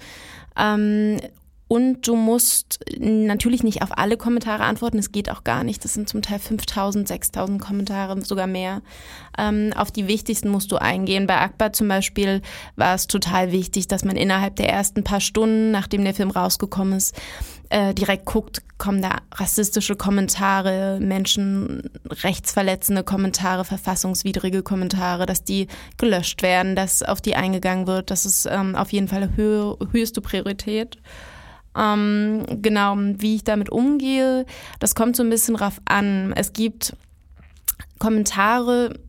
Ähm, 0.58 1.20
und 1.68 2.08
du 2.08 2.16
musst 2.16 2.80
natürlich 3.00 3.64
nicht 3.64 3.82
auf 3.82 3.98
alle 3.98 4.18
Kommentare 4.18 4.64
antworten, 4.64 5.00
es 5.00 5.12
geht 5.12 5.32
auch 5.32 5.44
gar 5.44 5.64
nicht. 5.64 5.84
Das 5.84 5.96
sind 5.96 6.08
zum 6.08 6.22
Teil 6.22 6.38
5000, 6.38 7.08
6000 7.08 7.60
Kommentare, 7.60 8.22
sogar 8.22 8.46
mehr. 8.46 8.84
Ähm, 9.36 9.74
auf 9.76 9.92
die 9.92 10.08
wichtigsten 10.08 10.50
musst 10.50 10.72
du 10.72 10.78
eingehen. 10.78 11.26
Bei 11.26 11.40
Akbar 11.40 11.74
zum 11.74 11.88
Beispiel 11.88 12.44
war 12.76 12.94
es 12.94 13.08
total 13.08 13.52
wichtig, 13.52 13.88
dass 13.88 14.06
man 14.06 14.16
innerhalb 14.16 14.58
der 14.58 14.70
ersten 14.70 15.04
paar 15.04 15.22
Stunden, 15.22 15.72
nachdem 15.72 16.04
der 16.04 16.14
Film 16.14 16.30
rausgekommen 16.30 16.98
ist, 16.98 17.20
äh, 17.70 17.94
direkt 17.94 18.26
guckt, 18.26 18.62
kommen 18.78 19.02
da 19.02 19.20
rassistische 19.34 19.96
Kommentare, 19.96 21.00
menschenrechtsverletzende 21.00 23.04
Kommentare, 23.04 23.66
verfassungswidrige 23.66 24.64
Kommentare, 24.64 25.26
dass 25.26 25.44
die 25.44 25.68
gelöscht 25.98 26.42
werden, 26.42 26.76
dass 26.76 27.04
auf 27.04 27.22
die 27.22 27.36
eingegangen 27.36 27.88
wird. 27.88 28.12
Das 28.12 28.26
ist 28.26 28.48
ähm, 28.50 28.76
auf 28.76 28.92
jeden 28.92 29.08
Fall 29.08 29.32
hö 29.36 29.76
höchste 29.92 30.22
Priorität. 30.22 30.98
Ähm, 31.78 32.46
genau, 32.62 32.96
wie 32.98 33.36
ich 33.36 33.44
damit 33.44 33.70
umgehe, 33.70 34.46
das 34.80 34.96
kommt 34.96 35.16
so 35.16 35.24
ein 35.24 35.30
bisschen 35.30 35.56
drauf 35.56 35.82
an. 35.86 36.34
Es 36.36 36.54
gibt 36.54 36.96
Kommentare, 38.00 39.00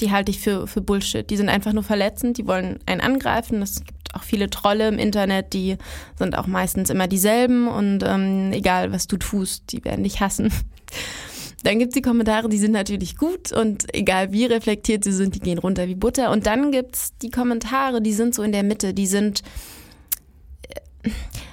die 0.00 0.10
halte 0.10 0.30
ich 0.30 0.40
für, 0.40 0.66
für 0.66 0.80
Bullshit. 0.80 1.28
Die 1.28 1.36
sind 1.36 1.48
einfach 1.48 1.72
nur 1.72 1.82
verletzend, 1.82 2.38
die 2.38 2.46
wollen 2.46 2.78
einen 2.86 3.00
angreifen. 3.00 3.62
Es 3.62 3.84
gibt 3.84 3.99
auch 4.12 4.22
viele 4.22 4.50
Trolle 4.50 4.88
im 4.88 4.98
Internet, 4.98 5.52
die 5.52 5.76
sind 6.18 6.36
auch 6.36 6.46
meistens 6.46 6.90
immer 6.90 7.06
dieselben 7.06 7.68
und 7.68 8.02
ähm, 8.04 8.52
egal 8.52 8.92
was 8.92 9.06
du 9.06 9.16
tust, 9.16 9.72
die 9.72 9.84
werden 9.84 10.04
dich 10.04 10.20
hassen. 10.20 10.52
Dann 11.62 11.78
gibt 11.78 11.90
es 11.90 11.94
die 11.94 12.02
Kommentare, 12.02 12.48
die 12.48 12.58
sind 12.58 12.72
natürlich 12.72 13.16
gut 13.16 13.52
und 13.52 13.94
egal 13.94 14.32
wie 14.32 14.46
reflektiert 14.46 15.04
sie 15.04 15.12
sind, 15.12 15.34
die 15.34 15.40
gehen 15.40 15.58
runter 15.58 15.88
wie 15.88 15.94
Butter. 15.94 16.30
Und 16.30 16.46
dann 16.46 16.72
gibt 16.72 16.96
es 16.96 17.10
die 17.20 17.30
Kommentare, 17.30 18.00
die 18.00 18.14
sind 18.14 18.34
so 18.34 18.42
in 18.42 18.52
der 18.52 18.62
Mitte, 18.62 18.94
die 18.94 19.06
sind 19.06 19.42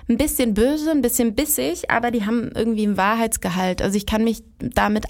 ein 0.08 0.18
bisschen 0.18 0.54
böse, 0.54 0.92
ein 0.92 1.02
bisschen 1.02 1.36
bissig, 1.36 1.90
aber 1.90 2.12
die 2.12 2.26
haben 2.26 2.52
irgendwie 2.56 2.86
einen 2.86 2.96
Wahrheitsgehalt. 2.96 3.82
Also 3.82 3.98
ich 3.98 4.06
kann 4.06 4.24
mich 4.24 4.44
damit 4.60 5.06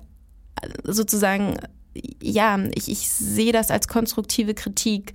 sozusagen, 0.83 1.57
ja, 2.21 2.59
ich, 2.73 2.89
ich 2.89 3.09
sehe 3.09 3.51
das 3.51 3.69
als 3.69 3.87
konstruktive 3.87 4.53
Kritik. 4.53 5.13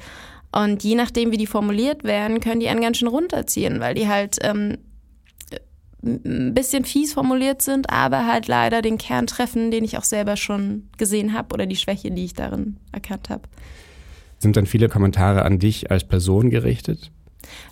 Und 0.55 0.85
je 0.85 0.95
nachdem, 0.95 1.33
wie 1.33 1.39
die 1.39 1.47
formuliert 1.47 2.05
werden, 2.05 2.41
können 2.41 2.61
die 2.61 2.69
einen 2.69 2.83
ganz 2.83 2.99
schön 2.99 3.09
runterziehen, 3.09 3.81
weil 3.81 3.95
die 3.95 4.07
halt 4.07 4.37
ähm, 4.43 4.79
ein 6.05 6.53
bisschen 6.53 6.85
fies 6.85 7.15
formuliert 7.15 7.63
sind, 7.63 7.91
aber 7.91 8.27
halt 8.27 8.49
leider 8.49 8.83
den 8.83 8.99
Kern 8.99 9.27
treffen, 9.27 9.71
den 9.71 9.85
ich 9.85 9.97
auch 9.97 10.05
selber 10.05 10.37
schon 10.37 10.89
gesehen 10.99 11.33
habe 11.33 11.55
oder 11.55 11.67
die 11.67 11.77
Schwäche, 11.77 12.11
die 12.11 12.25
ich 12.25 12.35
darin 12.35 12.77
erkannt 12.91 13.31
habe. 13.31 13.43
Sind 14.39 14.57
dann 14.57 14.67
viele 14.67 14.89
Kommentare 14.89 15.43
an 15.45 15.59
dich 15.59 15.91
als 15.91 16.07
Person 16.07 16.51
gerichtet? 16.51 17.13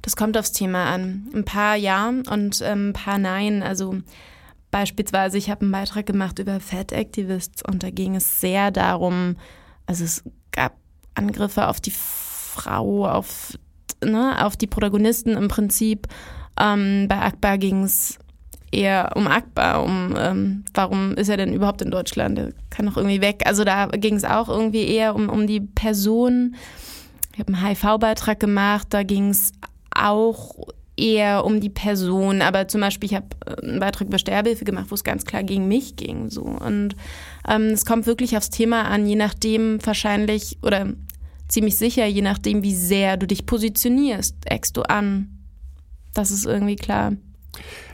Das 0.02 0.16
kommt 0.16 0.38
aufs 0.38 0.52
Thema 0.52 0.86
an. 0.86 1.28
Ein 1.34 1.44
paar 1.44 1.76
ja 1.76 2.08
und 2.08 2.62
ähm, 2.62 2.90
ein 2.90 2.92
paar 2.92 3.18
nein. 3.18 3.62
Also 3.62 3.98
beispielsweise, 4.70 5.36
ich 5.36 5.50
habe 5.50 5.62
einen 5.62 5.72
Beitrag 5.72 6.06
gemacht 6.06 6.38
über 6.38 6.60
Fat 6.60 6.92
Activists 6.92 7.62
und 7.62 7.82
da 7.82 7.90
ging 7.90 8.14
es 8.14 8.40
sehr 8.40 8.70
darum, 8.70 9.36
also 9.86 10.04
es 10.04 10.22
gab 10.52 10.76
Angriffe 11.14 11.66
auf 11.66 11.80
die 11.80 11.92
Frau, 12.50 13.06
auf, 13.06 13.58
ne, 14.04 14.44
auf 14.44 14.56
die 14.56 14.66
Protagonisten 14.66 15.30
im 15.30 15.48
Prinzip. 15.48 16.08
Ähm, 16.58 17.06
bei 17.08 17.20
Akbar 17.20 17.58
ging 17.58 17.84
es 17.84 18.18
eher 18.72 19.12
um 19.16 19.26
Akbar, 19.26 19.82
um 19.82 20.14
ähm, 20.16 20.64
warum 20.74 21.14
ist 21.14 21.28
er 21.28 21.36
denn 21.36 21.52
überhaupt 21.52 21.82
in 21.82 21.90
Deutschland? 21.90 22.38
Der 22.38 22.52
kann 22.70 22.86
doch 22.86 22.96
irgendwie 22.96 23.20
weg. 23.20 23.42
Also 23.46 23.64
da 23.64 23.86
ging 23.86 24.16
es 24.16 24.24
auch 24.24 24.48
irgendwie 24.48 24.86
eher 24.86 25.14
um, 25.14 25.28
um 25.28 25.46
die 25.46 25.60
Person. 25.60 26.56
Ich 27.32 27.38
habe 27.38 27.54
einen 27.54 27.66
HIV-Beitrag 27.66 28.38
gemacht, 28.38 28.88
da 28.90 29.02
ging 29.02 29.30
es 29.30 29.52
auch 29.94 30.54
eher 30.96 31.44
um 31.44 31.60
die 31.60 31.70
Person, 31.70 32.42
aber 32.42 32.68
zum 32.68 32.82
Beispiel, 32.82 33.08
ich 33.10 33.16
habe 33.16 33.26
einen 33.62 33.80
Beitrag 33.80 34.08
über 34.08 34.18
Sterbehilfe 34.18 34.64
gemacht, 34.64 34.86
wo 34.90 34.94
es 34.94 35.04
ganz 35.04 35.24
klar 35.24 35.42
gegen 35.42 35.66
mich 35.66 35.96
ging. 35.96 36.28
So. 36.30 36.42
Und 36.42 36.94
ähm, 37.48 37.68
es 37.68 37.86
kommt 37.86 38.06
wirklich 38.06 38.36
aufs 38.36 38.50
Thema 38.50 38.82
an, 38.82 39.06
je 39.06 39.16
nachdem 39.16 39.78
wahrscheinlich 39.84 40.58
oder 40.62 40.88
ziemlich 41.50 41.76
sicher, 41.76 42.06
je 42.06 42.22
nachdem, 42.22 42.62
wie 42.62 42.74
sehr 42.74 43.16
du 43.16 43.26
dich 43.26 43.46
positionierst, 43.46 44.36
eckst 44.46 44.76
du 44.76 44.82
an. 44.82 45.28
Das 46.14 46.30
ist 46.30 46.46
irgendwie 46.46 46.76
klar. 46.76 47.12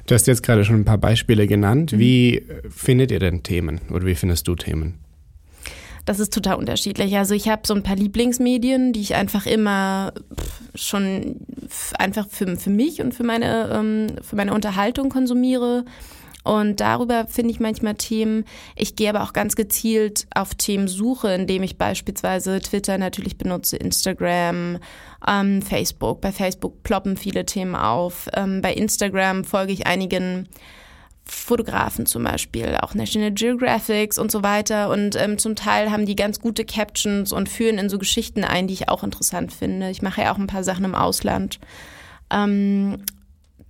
Du 0.07 0.15
hast 0.15 0.27
jetzt 0.27 0.43
gerade 0.43 0.65
schon 0.65 0.77
ein 0.77 0.85
paar 0.85 0.99
Beispiele 0.99 1.47
genannt. 1.47 1.93
Mhm. 1.93 1.99
Wie 1.99 2.43
findet 2.69 3.11
ihr 3.11 3.19
denn 3.19 3.43
Themen 3.43 3.81
oder 3.91 4.07
wie 4.07 4.15
findest 4.15 4.47
du 4.47 4.55
Themen? 4.55 4.99
Das 6.05 6.21
ist 6.21 6.33
total 6.33 6.55
unterschiedlich. 6.55 7.17
Also 7.17 7.35
ich 7.35 7.49
habe 7.49 7.63
so 7.67 7.75
ein 7.75 7.83
paar 7.83 7.97
Lieblingsmedien, 7.97 8.93
die 8.93 9.01
ich 9.01 9.17
einfach 9.17 9.45
immer 9.45 10.13
schon 10.77 11.37
einfach 11.99 12.29
für, 12.31 12.57
für 12.57 12.71
mich 12.71 13.01
und 13.01 13.13
für 13.13 13.25
meine, 13.25 13.71
ähm, 13.73 14.07
für 14.23 14.37
meine 14.37 14.55
Unterhaltung 14.55 15.09
konsumiere. 15.09 15.85
Und 16.47 16.81
darüber 16.81 17.27
finde 17.27 17.51
ich 17.51 17.59
manchmal 17.59 17.95
Themen. 17.95 18.45
Ich 18.77 18.95
gehe 18.95 19.11
aber 19.11 19.25
auch 19.25 19.33
ganz 19.33 19.57
gezielt 19.57 20.29
auf 20.33 20.55
Themensuche, 20.55 21.33
indem 21.33 21.65
ich 21.65 21.77
beispielsweise 21.77 22.61
Twitter 22.61 22.99
natürlich 22.99 23.37
benutze, 23.37 23.77
Instagram, 23.77 24.79
ähm, 25.27 25.61
Facebook. 25.61 26.21
Bei 26.21 26.31
Facebook 26.31 26.85
ploppen 26.85 27.17
viele 27.17 27.47
Themen 27.47 27.75
auf. 27.75 28.29
Ähm, 28.33 28.63
bei 28.63 28.73
Instagram 28.73 29.43
folge 29.43 29.73
ich 29.73 29.89
einigen 29.89 30.49
Fotografen 31.25 32.07
zum 32.07 32.23
Beispiel, 32.23 32.79
auch 32.81 32.95
National 32.95 33.33
Geographics 33.33 34.17
und 34.17 34.31
so 34.31 34.45
weiter. 34.45 34.91
Und 34.91 35.17
ähm, 35.17 35.39
zum 35.39 35.57
Teil 35.57 35.91
haben 35.91 36.07
die 36.07 36.15
ganz 36.15 36.39
gute 36.41 36.65
Captions 36.65 37.33
und 37.33 37.49
führen 37.49 37.79
in 37.79 37.89
so 37.89 37.99
Geschichten 37.99 38.45
ein, 38.45 38.69
die 38.69 38.75
ich 38.75 38.89
auch 38.89 39.03
interessant 39.03 39.53
finde. 39.53 39.91
Ich 39.91 40.01
mache 40.01 40.23
ja 40.23 40.33
auch 40.33 40.39
ein 40.39 40.47
paar 40.47 40.63
Sachen 40.63 40.85
im 40.85 40.95
Ausland. 40.95 41.59
Ähm, 42.31 42.99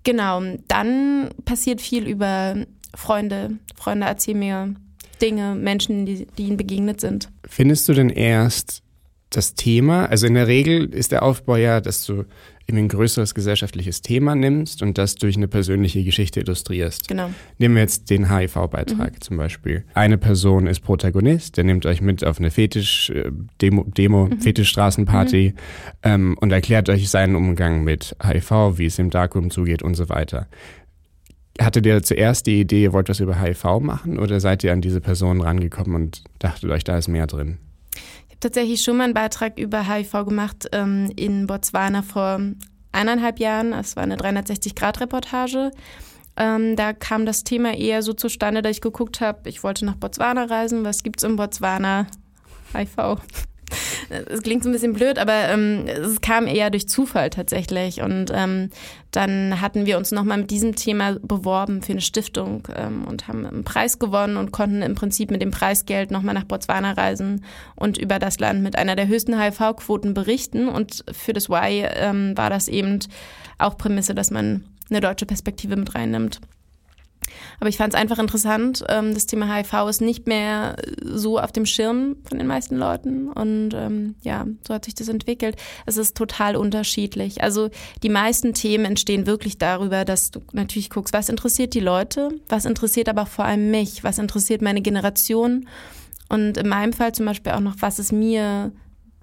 genau, 0.06 0.40
dann 0.68 1.28
passiert 1.44 1.82
viel 1.82 2.06
über 2.06 2.54
Freunde. 2.94 3.58
Freunde 3.74 4.06
erzählen 4.06 4.38
mir 4.38 4.74
Dinge, 5.20 5.54
Menschen, 5.54 6.06
die, 6.06 6.26
die 6.38 6.44
ihnen 6.44 6.56
begegnet 6.56 7.00
sind. 7.02 7.28
Findest 7.46 7.88
du 7.88 7.92
denn 7.92 8.08
erst 8.08 8.82
das 9.28 9.54
Thema, 9.54 10.06
also 10.06 10.26
in 10.26 10.34
der 10.34 10.46
Regel 10.46 10.94
ist 10.94 11.12
der 11.12 11.22
Aufbau 11.22 11.56
ja, 11.56 11.80
dass 11.80 12.06
du 12.06 12.24
ein 12.68 12.88
größeres 12.88 13.34
gesellschaftliches 13.34 14.02
Thema 14.02 14.34
nimmst 14.34 14.82
und 14.82 14.98
das 14.98 15.14
durch 15.14 15.36
eine 15.36 15.48
persönliche 15.48 16.02
Geschichte 16.02 16.40
illustrierst. 16.40 17.08
Genau. 17.08 17.30
Nehmen 17.58 17.76
wir 17.76 17.82
jetzt 17.82 18.10
den 18.10 18.30
HIV-Beitrag 18.30 19.12
mhm. 19.12 19.20
zum 19.20 19.36
Beispiel. 19.36 19.84
Eine 19.94 20.18
Person 20.18 20.66
ist 20.66 20.80
Protagonist, 20.80 21.56
der 21.56 21.64
nimmt 21.64 21.86
euch 21.86 22.00
mit 22.00 22.24
auf 22.24 22.38
eine 22.38 22.50
Fetisch-Demo, 22.50 23.82
äh, 23.82 23.90
Demo, 23.90 24.26
mhm. 24.26 24.40
Fetischstraßenparty 24.40 25.54
mhm. 25.54 25.60
ähm, 26.02 26.38
und 26.40 26.50
erklärt 26.50 26.88
euch 26.88 27.08
seinen 27.08 27.36
Umgang 27.36 27.84
mit 27.84 28.16
HIV, 28.22 28.78
wie 28.78 28.86
es 28.86 28.98
im 28.98 29.10
Darkroom 29.10 29.50
zugeht 29.50 29.82
und 29.82 29.94
so 29.94 30.08
weiter. 30.08 30.48
Hattet 31.60 31.86
ihr 31.86 32.02
zuerst 32.02 32.46
die 32.46 32.60
Idee, 32.60 32.82
ihr 32.82 32.92
wollt 32.92 33.08
was 33.08 33.20
über 33.20 33.40
HIV 33.40 33.80
machen 33.80 34.18
oder 34.18 34.40
seid 34.40 34.62
ihr 34.64 34.72
an 34.72 34.82
diese 34.82 35.00
Person 35.00 35.40
rangekommen 35.40 35.94
und 35.94 36.24
dachtet 36.38 36.70
euch, 36.70 36.84
da 36.84 36.98
ist 36.98 37.08
mehr 37.08 37.26
drin? 37.26 37.58
Tatsächlich 38.40 38.82
schon 38.82 38.96
mal 38.96 39.04
einen 39.04 39.14
Beitrag 39.14 39.58
über 39.58 39.86
HIV 39.86 40.24
gemacht 40.24 40.68
ähm, 40.72 41.12
in 41.16 41.46
Botswana 41.46 42.02
vor 42.02 42.40
eineinhalb 42.92 43.38
Jahren. 43.38 43.72
Es 43.72 43.96
war 43.96 44.02
eine 44.02 44.16
360-Grad-Reportage. 44.16 45.70
Ähm, 46.36 46.76
da 46.76 46.92
kam 46.92 47.24
das 47.24 47.44
Thema 47.44 47.74
eher 47.74 48.02
so 48.02 48.12
zustande, 48.12 48.62
dass 48.62 48.72
ich 48.72 48.80
geguckt 48.80 49.20
habe, 49.20 49.48
ich 49.48 49.62
wollte 49.62 49.84
nach 49.86 49.96
Botswana 49.96 50.44
reisen. 50.44 50.84
Was 50.84 51.02
gibt 51.02 51.20
es 51.20 51.24
in 51.24 51.36
Botswana? 51.36 52.06
HIV. 52.74 53.18
Es 54.28 54.42
klingt 54.42 54.62
so 54.62 54.68
ein 54.68 54.72
bisschen 54.72 54.92
blöd, 54.92 55.18
aber 55.18 55.48
ähm, 55.48 55.86
es 55.86 56.20
kam 56.20 56.46
eher 56.46 56.70
durch 56.70 56.88
Zufall 56.88 57.30
tatsächlich. 57.30 58.00
Und 58.00 58.30
ähm, 58.32 58.70
dann 59.10 59.60
hatten 59.60 59.86
wir 59.86 59.98
uns 59.98 60.12
nochmal 60.12 60.38
mit 60.38 60.50
diesem 60.50 60.76
Thema 60.76 61.16
beworben 61.20 61.82
für 61.82 61.92
eine 61.92 62.00
Stiftung 62.00 62.68
ähm, 62.74 63.04
und 63.06 63.28
haben 63.28 63.44
einen 63.44 63.64
Preis 63.64 63.98
gewonnen 63.98 64.36
und 64.36 64.52
konnten 64.52 64.82
im 64.82 64.94
Prinzip 64.94 65.30
mit 65.30 65.42
dem 65.42 65.50
Preisgeld 65.50 66.10
nochmal 66.10 66.34
nach 66.34 66.44
Botswana 66.44 66.92
reisen 66.92 67.44
und 67.74 67.98
über 67.98 68.18
das 68.18 68.38
Land 68.38 68.62
mit 68.62 68.76
einer 68.76 68.94
der 68.96 69.08
höchsten 69.08 69.40
HIV-Quoten 69.40 70.14
berichten. 70.14 70.68
Und 70.68 71.04
für 71.10 71.32
das 71.32 71.48
Y 71.48 71.88
ähm, 71.96 72.36
war 72.36 72.50
das 72.50 72.68
eben 72.68 73.00
auch 73.58 73.76
Prämisse, 73.76 74.14
dass 74.14 74.30
man 74.30 74.64
eine 74.90 75.00
deutsche 75.00 75.26
Perspektive 75.26 75.76
mit 75.76 75.94
reinnimmt. 75.94 76.40
Aber 77.60 77.68
ich 77.68 77.76
fand 77.76 77.94
es 77.94 78.00
einfach 78.00 78.18
interessant. 78.18 78.84
Ähm, 78.88 79.14
das 79.14 79.26
Thema 79.26 79.52
HIV 79.54 79.88
ist 79.88 80.00
nicht 80.00 80.26
mehr 80.26 80.76
so 81.02 81.38
auf 81.38 81.52
dem 81.52 81.66
Schirm 81.66 82.16
von 82.28 82.38
den 82.38 82.46
meisten 82.46 82.76
Leuten. 82.76 83.30
Und 83.30 83.70
ähm, 83.74 84.14
ja, 84.22 84.46
so 84.66 84.74
hat 84.74 84.84
sich 84.84 84.94
das 84.94 85.08
entwickelt. 85.08 85.56
Es 85.86 85.96
ist 85.96 86.16
total 86.16 86.56
unterschiedlich. 86.56 87.42
Also 87.42 87.70
die 88.02 88.08
meisten 88.08 88.54
Themen 88.54 88.84
entstehen 88.84 89.26
wirklich 89.26 89.58
darüber, 89.58 90.04
dass 90.04 90.30
du 90.30 90.40
natürlich 90.52 90.90
guckst, 90.90 91.14
was 91.14 91.28
interessiert 91.28 91.74
die 91.74 91.80
Leute, 91.80 92.28
was 92.48 92.64
interessiert 92.64 93.08
aber 93.08 93.26
vor 93.26 93.44
allem 93.44 93.70
mich, 93.70 94.04
was 94.04 94.18
interessiert 94.18 94.62
meine 94.62 94.82
Generation. 94.82 95.68
Und 96.28 96.56
in 96.56 96.68
meinem 96.68 96.92
Fall 96.92 97.12
zum 97.12 97.26
Beispiel 97.26 97.52
auch 97.52 97.60
noch, 97.60 97.76
was 97.80 97.98
ist 97.98 98.12
mir 98.12 98.72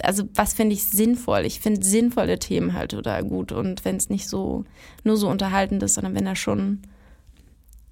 also 0.01 0.23
was 0.33 0.53
finde 0.53 0.73
ich 0.73 0.85
sinnvoll? 0.85 1.45
Ich 1.45 1.59
finde 1.59 1.85
sinnvolle 1.85 2.39
Themen 2.39 2.73
halt 2.73 2.91
total 2.91 3.23
gut 3.23 3.51
und 3.51 3.85
wenn 3.85 3.95
es 3.95 4.09
nicht 4.09 4.27
so 4.27 4.65
nur 5.03 5.17
so 5.17 5.29
unterhaltend 5.29 5.83
ist, 5.83 5.95
sondern 5.95 6.15
wenn 6.15 6.25
da 6.25 6.35
schon 6.35 6.81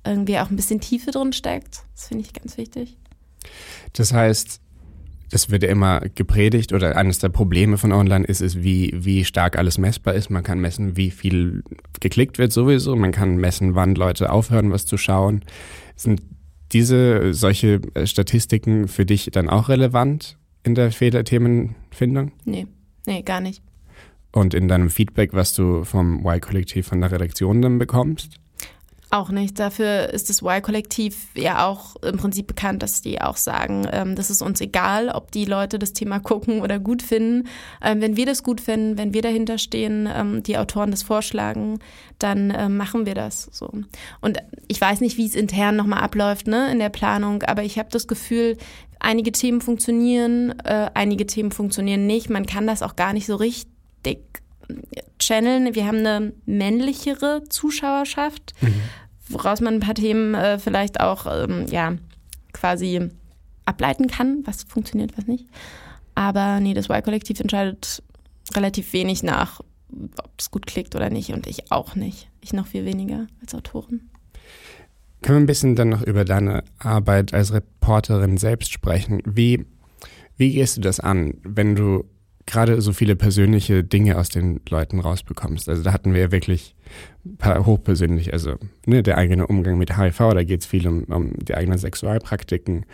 irgendwie 0.06 0.40
auch 0.40 0.50
ein 0.50 0.56
bisschen 0.56 0.80
Tiefe 0.80 1.12
drin 1.12 1.34
steckt. 1.34 1.84
Das 1.96 2.08
finde 2.08 2.24
ich 2.24 2.34
ganz 2.34 2.58
wichtig. 2.58 2.98
Das 3.94 4.14
heißt, 4.14 4.62
das 5.32 5.50
wird 5.50 5.64
ja 5.64 5.70
immer 5.70 6.02
gepredigt 6.14 6.74
oder 6.74 6.98
eines 6.98 7.20
der 7.20 7.30
Probleme 7.30 7.78
von 7.78 7.94
Online 7.94 8.26
ist, 8.26 8.42
ist, 8.42 8.64
wie, 8.64 8.92
wie 8.94 9.24
stark 9.24 9.58
alles 9.58 9.78
messbar 9.78 10.14
ist. 10.14 10.30
Man 10.30 10.44
kann 10.44 10.60
messen, 10.60 10.98
wie 10.98 11.10
viel 11.10 11.64
geklickt 12.00 12.38
wird 12.38 12.52
sowieso. 12.52 12.96
Man 12.96 13.14
kann 13.14 13.38
messen, 13.38 13.74
wann 13.74 13.96
Leute 13.96 14.32
aufhören, 14.32 14.72
was 14.72 14.86
zu 14.86 14.98
schauen. 14.98 15.44
Sind 15.96 16.22
diese 16.74 17.34
solche 17.34 17.82
Statistiken 18.04 18.88
für 18.88 19.06
dich 19.06 19.30
dann 19.32 19.50
auch 19.50 19.70
relevant 19.70 20.38
in 20.64 20.76
der 20.76 20.92
Fehlerthemenfindung? 20.92 22.34
Nee, 22.44 22.68
nee, 23.08 23.22
gar 23.22 23.40
nicht. 23.40 23.64
Und 24.34 24.54
in 24.54 24.68
deinem 24.68 24.90
Feedback, 24.90 25.34
was 25.34 25.54
du 25.54 25.84
vom 25.84 26.26
Y-Kollektiv 26.26 26.88
von 26.88 27.02
der 27.02 27.12
Redaktion 27.12 27.62
dann 27.62 27.80
bekommst? 27.80 28.40
Auch 29.13 29.30
nicht. 29.30 29.60
Dafür 29.60 30.10
ist 30.13 30.30
das 30.30 30.41
Y-Kollektiv 30.41 31.28
ja 31.36 31.67
auch 31.67 31.97
im 31.97 32.15
Prinzip 32.15 32.47
bekannt, 32.47 32.82
dass 32.82 33.02
die 33.02 33.19
auch 33.19 33.36
sagen, 33.36 33.86
ähm, 33.91 34.15
das 34.15 34.30
ist 34.30 34.41
uns 34.41 34.62
egal, 34.62 35.10
ob 35.10 35.32
die 35.32 35.43
Leute 35.43 35.78
das 35.80 35.91
Thema 35.91 36.19
gucken 36.19 36.62
oder 36.62 36.80
gut 36.80 37.02
finden. 37.02 37.50
Ähm, 37.84 38.00
wenn 38.00 38.15
wir 38.15 38.26
das 38.26 38.41
gut 38.41 38.62
finden, 38.62 38.97
wenn 38.97 39.13
wir 39.13 39.21
dahinter 39.21 39.58
stehen, 39.58 40.08
ähm, 40.10 40.43
die 40.43 40.58
Autoren 40.58 40.91
das 40.91 41.04
vorschlagen, 41.04 41.80
dann 42.19 42.54
ähm, 42.56 42.78
machen 42.78 43.06
wir 43.06 43.13
das 43.13 43.50
so. 43.52 43.69
Und 44.21 44.38
ich 44.69 44.80
weiß 44.80 45.02
nicht, 45.02 45.17
wie 45.17 45.26
es 45.26 45.36
intern 45.36 45.76
nochmal 45.76 46.00
abläuft 46.00 46.47
ne, 46.47 46.71
in 46.71 46.80
der 46.80 46.88
Planung, 46.88 47.43
aber 47.43 47.63
ich 47.63 47.78
habe 47.78 47.89
das 47.91 48.08
Gefühl, 48.08 48.58
einige 49.02 49.34
Themen 49.34 49.60
funktionieren, 49.60 50.58
äh, 50.63 50.89
einige 50.93 51.28
Themen 51.28 51.52
funktionieren 51.52 52.08
nicht. 52.08 52.30
Man 52.30 52.45
kann 52.45 52.65
das 52.65 52.82
auch 52.82 52.95
gar 52.95 53.12
nicht 53.12 53.26
so 53.26 53.36
richtig 53.36 54.19
channeln. 55.19 55.76
Wir 55.76 55.86
haben 55.86 55.97
eine 55.97 56.32
männlichere 56.45 57.43
Zuschauerschaft. 57.50 58.54
Mhm 58.62 58.82
woraus 59.34 59.62
man 59.62 59.76
ein 59.76 59.80
paar 59.80 59.96
Themen 59.96 60.34
äh, 60.34 60.60
vielleicht 60.60 61.00
auch 61.00 61.26
ähm, 61.28 61.65
ja, 61.70 61.94
quasi 62.54 63.10
ableiten 63.65 64.08
kann, 64.08 64.41
was 64.46 64.63
funktioniert, 64.63 65.17
was 65.17 65.28
nicht. 65.28 65.46
Aber 66.15 66.60
nee, 66.60 66.74
das 66.74 66.89
Y-Kollektiv 66.89 67.39
entscheidet 67.39 68.04
relativ 68.56 68.91
wenig 68.94 69.24
nach 69.24 69.62
ob 70.17 70.32
es 70.38 70.52
gut 70.52 70.67
klickt 70.67 70.96
oder 70.96 71.10
nicht. 71.10 71.32
Und 71.32 71.48
ich 71.48 71.72
auch 71.72 71.96
nicht. 71.96 72.30
Ich 72.41 72.54
noch 72.54 72.67
viel 72.67 72.86
weniger 72.86 73.28
als 73.41 73.54
Autorin. 73.54 74.10
Können 75.22 75.38
wir 75.38 75.44
ein 75.44 75.48
bisschen 75.48 75.76
dann 75.76 75.89
noch 75.89 76.02
über 76.02 76.26
deine 76.26 76.63
Arbeit 76.80 77.34
als 77.34 77.54
Reporterin 77.54 78.38
selbst 78.38 78.72
sprechen? 78.72 79.22
Wie, 79.26 79.65
wie 80.38 80.54
gehst 80.54 80.78
du 80.78 80.82
das 80.82 81.00
an, 81.00 81.36
wenn 81.44 81.76
du 81.76 82.06
gerade 82.46 82.82
so 82.82 82.94
viele 82.94 83.16
persönliche 83.16 83.84
Dinge 83.84 84.18
aus 84.18 84.30
den 84.30 84.62
Leuten 84.70 85.00
rausbekommst? 85.00 85.70
Also 85.70 85.84
da 85.84 85.94
hatten 85.94 86.14
wir 86.14 86.22
ja 86.22 86.32
wirklich 86.32 86.76
paar 87.38 87.66
hochpersönlich, 87.66 88.34
also 88.34 88.56
ne, 88.86 89.04
der 89.04 89.18
eigene 89.18 89.48
Umgang 89.48 89.78
mit 89.78 89.98
HIV, 89.98 90.18
da 90.18 90.44
geht 90.44 90.62
es 90.62 90.66
viel 90.66 90.88
um, 90.88 91.04
um 91.04 91.34
die 91.38 91.56
eigenen 91.56 91.78
Sexualpraktiken. 91.78 92.86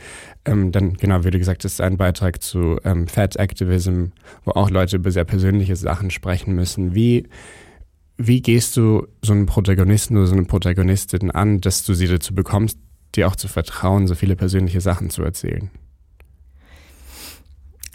Ähm, 0.45 0.71
dann, 0.71 0.93
genau, 0.93 1.23
wie 1.23 1.31
du 1.31 1.39
gesagt 1.39 1.63
hast, 1.63 1.79
ein 1.81 1.97
Beitrag 1.97 2.41
zu 2.41 2.77
ähm, 2.83 3.07
Fat 3.07 3.37
Activism, 3.37 4.07
wo 4.43 4.51
auch 4.51 4.69
Leute 4.69 4.97
über 4.97 5.11
sehr 5.11 5.25
persönliche 5.25 5.75
Sachen 5.75 6.11
sprechen 6.11 6.55
müssen. 6.55 6.93
Wie, 6.93 7.27
wie 8.17 8.41
gehst 8.41 8.75
du 8.77 9.07
so 9.21 9.33
einen 9.33 9.45
Protagonisten 9.45 10.17
oder 10.17 10.27
so 10.27 10.35
eine 10.35 10.45
Protagonistin 10.45 11.31
an, 11.31 11.61
dass 11.61 11.85
du 11.85 11.93
sie 11.93 12.07
dazu 12.07 12.35
bekommst, 12.35 12.77
dir 13.15 13.27
auch 13.27 13.35
zu 13.35 13.47
vertrauen, 13.47 14.07
so 14.07 14.15
viele 14.15 14.35
persönliche 14.35 14.81
Sachen 14.81 15.09
zu 15.09 15.23
erzählen? 15.23 15.69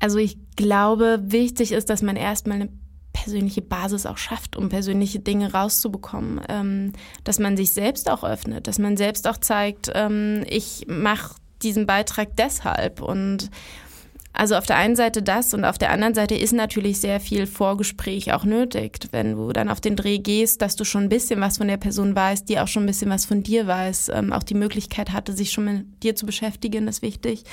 Also 0.03 0.19
ich 0.19 0.37
glaube, 0.57 1.21
wichtig 1.23 1.71
ist, 1.71 1.89
dass 1.89 2.03
man 2.03 2.17
erstmal 2.17 2.57
eine 2.57 2.69
persönliche 3.13 3.63
Basis 3.63 4.05
auch 4.05 4.19
schafft, 4.19 4.57
um 4.57 4.69
persönliche 4.69 5.21
Dinge 5.21 5.53
rauszubekommen. 5.53 6.41
Ähm, 6.49 6.93
dass 7.23 7.39
man 7.39 7.57
sich 7.57 7.73
selbst 7.73 8.11
auch 8.11 8.25
öffnet, 8.25 8.67
dass 8.67 8.81
man 8.81 8.97
selbst 8.97 9.29
auch 9.29 9.37
zeigt, 9.37 9.93
ähm, 9.95 10.45
ich 10.49 10.87
mache 10.89 11.37
diesen 11.63 11.87
Beitrag 11.87 12.37
deshalb 12.37 13.01
und 13.01 13.49
also 14.35 14.57
auf 14.57 14.65
der 14.65 14.77
einen 14.77 14.97
Seite 14.97 15.23
das 15.23 15.53
und 15.53 15.65
auf 15.65 15.77
der 15.77 15.91
anderen 15.91 16.15
Seite 16.15 16.35
ist 16.35 16.53
natürlich 16.53 17.01
sehr 17.01 17.21
viel 17.21 17.47
Vorgespräch 17.47 18.33
auch 18.33 18.45
nötig. 18.45 18.99
Wenn 19.11 19.37
du 19.37 19.53
dann 19.53 19.69
auf 19.69 19.81
den 19.81 19.95
Dreh 19.95 20.19
gehst, 20.19 20.63
dass 20.63 20.75
du 20.75 20.85
schon 20.85 21.05
ein 21.05 21.09
bisschen 21.11 21.41
was 21.41 21.59
von 21.59 21.69
der 21.69 21.77
Person 21.77 22.17
weißt, 22.17 22.49
die 22.49 22.59
auch 22.59 22.69
schon 22.69 22.85
ein 22.85 22.87
bisschen 22.87 23.11
was 23.11 23.27
von 23.27 23.43
dir 23.43 23.67
weiß, 23.67 24.11
ähm, 24.15 24.33
auch 24.33 24.43
die 24.43 24.55
Möglichkeit 24.55 25.13
hatte, 25.13 25.33
sich 25.33 25.51
schon 25.51 25.65
mit 25.65 26.03
dir 26.03 26.17
zu 26.17 26.25
beschäftigen, 26.25 26.89
ist 26.89 27.03
wichtig. 27.03 27.45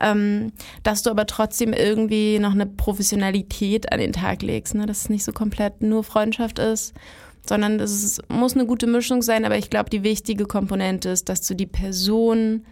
Ähm, 0.00 0.52
dass 0.82 1.02
du 1.02 1.10
aber 1.10 1.26
trotzdem 1.26 1.72
irgendwie 1.72 2.40
noch 2.40 2.52
eine 2.52 2.66
Professionalität 2.66 3.92
an 3.92 4.00
den 4.00 4.12
Tag 4.12 4.42
legst, 4.42 4.74
ne? 4.74 4.86
dass 4.86 5.02
es 5.02 5.08
nicht 5.10 5.24
so 5.24 5.32
komplett 5.32 5.82
nur 5.82 6.02
Freundschaft 6.04 6.58
ist 6.58 6.94
sondern 7.46 7.78
es 7.78 8.22
muss 8.28 8.54
eine 8.54 8.64
gute 8.64 8.86
Mischung 8.86 9.20
sein, 9.20 9.44
aber 9.44 9.58
ich 9.58 9.68
glaube, 9.68 9.90
die 9.90 10.02
wichtige 10.02 10.46
Komponente 10.46 11.10
ist, 11.10 11.28
dass 11.28 11.46
du 11.46 11.54
die 11.54 11.66
Person 11.66 12.64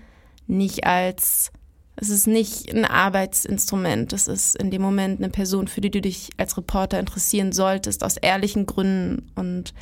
nicht 0.47 0.87
als 0.87 1.53
es 1.97 2.09
ist 2.09 2.27
nicht 2.27 2.73
ein 2.73 2.85
Arbeitsinstrument. 2.85 4.13
Es 4.13 4.27
ist 4.27 4.57
in 4.57 4.71
dem 4.71 4.83
Moment 4.83 5.21
eine 5.21 5.31
Person, 5.31 5.69
für 5.69 5.81
die 5.81 5.91
du 5.91 6.01
dich 6.01 6.31
als 6.39 6.57
Reporter 6.57 6.99
interessieren 6.99 7.53
solltest, 7.53 8.03
aus 8.03 8.17
ehrlichen 8.17 8.67
Gründen. 8.67 9.31
Und 9.35 9.75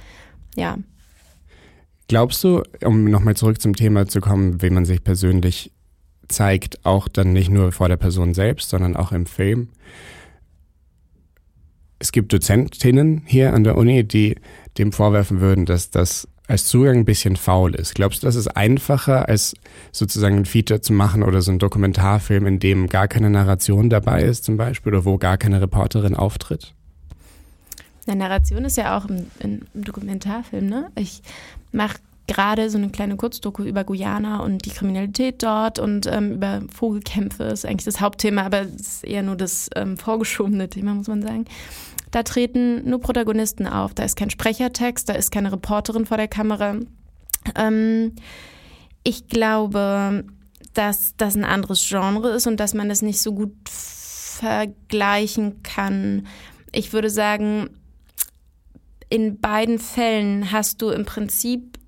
ja. 0.57 0.79
Glaubst 2.09 2.43
du, 2.43 2.63
um 2.85 3.05
nochmal 3.05 3.37
zurück 3.37 3.61
zum 3.61 3.77
Thema 3.77 4.07
zu 4.07 4.21
kommen, 4.21 4.61
wie 4.61 4.71
man 4.71 4.85
sich 4.85 5.05
persönlich 5.05 5.71
zeigt, 6.29 6.85
auch 6.85 7.07
dann 7.07 7.33
nicht 7.33 7.51
nur 7.51 7.71
vor 7.71 7.89
der 7.89 7.97
Person 7.97 8.35
selbst, 8.35 8.71
sondern 8.71 8.97
auch 8.97 9.13
im 9.13 9.27
Film? 9.27 9.69
Es 12.01 12.13
gibt 12.13 12.33
Dozentinnen 12.33 13.23
hier 13.27 13.53
an 13.55 13.63
der 13.63 13.77
Uni, 13.77 14.03
die 14.03 14.37
dem 14.79 14.91
vorwerfen 14.91 15.41
würden, 15.41 15.67
dass 15.67 15.91
das 15.91 16.27
als 16.51 16.67
Zugang 16.67 16.99
ein 16.99 17.05
bisschen 17.05 17.37
faul 17.37 17.75
ist. 17.75 17.95
Glaubst 17.95 18.23
du, 18.23 18.27
das 18.27 18.35
ist 18.35 18.49
einfacher, 18.49 19.29
als 19.29 19.55
sozusagen 19.93 20.39
ein 20.39 20.45
Feature 20.45 20.81
zu 20.81 20.93
machen 20.93 21.23
oder 21.23 21.43
so 21.43 21.53
ein 21.53 21.61
Dokumentarfilm, 21.61 22.47
in 22.47 22.59
dem 22.59 22.89
gar 22.89 23.07
keine 23.07 23.31
Narration 23.31 23.89
dabei 23.89 24.23
ist 24.23 24.45
zum 24.45 24.57
Beispiel 24.57 24.93
oder 24.93 25.05
wo 25.05 25.17
gar 25.17 25.39
keine 25.39 25.61
Reporterin 25.61 26.15
auftritt? 26.15 26.75
Eine 28.07 28.17
Narration 28.17 28.65
ist 28.65 28.77
ja 28.77 28.99
auch 28.99 29.07
im 29.39 29.63
Dokumentarfilm. 29.75 30.67
Ne? 30.67 30.91
Ich 30.97 31.23
mache 31.71 31.99
gerade 32.27 32.71
so 32.71 32.79
eine 32.79 32.91
kleine 32.91 33.17
Kurzdoku 33.17 33.65
über 33.65 33.85
Guyana 33.85 34.41
und 34.41 34.65
die 34.65 34.71
Kriminalität 34.71 35.43
dort 35.43 35.79
und 35.79 36.07
ähm, 36.07 36.35
über 36.35 36.63
Vogelkämpfe 36.73 37.45
ist 37.45 37.67
eigentlich 37.67 37.85
das 37.85 38.01
Hauptthema, 38.01 38.43
aber 38.43 38.63
es 38.63 38.81
ist 38.81 39.05
eher 39.05 39.23
nur 39.23 39.37
das 39.37 39.69
ähm, 39.75 39.97
vorgeschobene 39.97 40.69
Thema, 40.69 40.95
muss 40.95 41.09
man 41.09 41.23
sagen. 41.23 41.45
Da 42.11 42.23
treten 42.23 42.89
nur 42.89 43.01
Protagonisten 43.01 43.67
auf. 43.67 43.95
Da 43.95 44.05
ist 44.05 44.17
kein 44.17 44.31
Sprechertext, 44.31 45.09
da 45.09 45.15
ist 45.15 45.31
keine 45.31 45.53
Reporterin 45.53 46.07
vor 46.07 46.17
der 46.17 46.29
Kamera. 46.29 46.77
Ähm, 47.55 48.15
ich 49.05 49.29
glaube, 49.29 50.25
dass 50.75 51.15
das 51.17 51.37
ein 51.37 51.45
anderes 51.45 51.87
Genre 51.87 52.31
ist 52.31 52.47
und 52.47 52.59
dass 52.59 52.75
man 52.75 52.89
das 52.89 53.03
nicht 53.03 53.21
so 53.21 53.33
gut 53.33 53.55
vergleichen 53.65 55.63
kann. 55.63 56.27
Ich 56.73 56.93
würde 56.93 57.11
sagen, 57.11 57.71
in 59.09 59.41
beiden 59.41 59.79
Fällen 59.79 60.53
hast 60.53 60.83
du 60.83 60.91
im 60.91 61.05
Prinzip, 61.05 61.79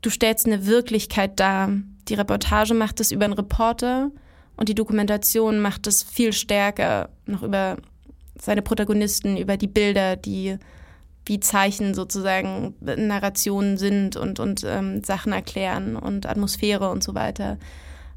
du 0.00 0.10
stellst 0.10 0.46
eine 0.46 0.66
Wirklichkeit 0.66 1.40
dar. 1.40 1.70
Die 2.08 2.14
Reportage 2.14 2.74
macht 2.74 3.00
es 3.00 3.10
über 3.10 3.24
einen 3.24 3.34
Reporter 3.34 4.10
und 4.56 4.68
die 4.68 4.74
Dokumentation 4.74 5.60
macht 5.60 5.86
es 5.86 6.02
viel 6.02 6.32
stärker 6.32 7.10
noch 7.26 7.42
über 7.42 7.76
seine 8.40 8.62
Protagonisten, 8.62 9.36
über 9.36 9.56
die 9.56 9.66
Bilder, 9.66 10.16
die 10.16 10.58
wie 11.28 11.40
Zeichen 11.40 11.94
sozusagen 11.94 12.74
Narrationen 12.80 13.76
sind 13.76 14.16
und, 14.16 14.40
und 14.40 14.64
ähm, 14.64 15.04
Sachen 15.04 15.32
erklären 15.32 15.94
und 15.94 16.26
Atmosphäre 16.26 16.90
und 16.90 17.04
so 17.04 17.14
weiter. 17.14 17.58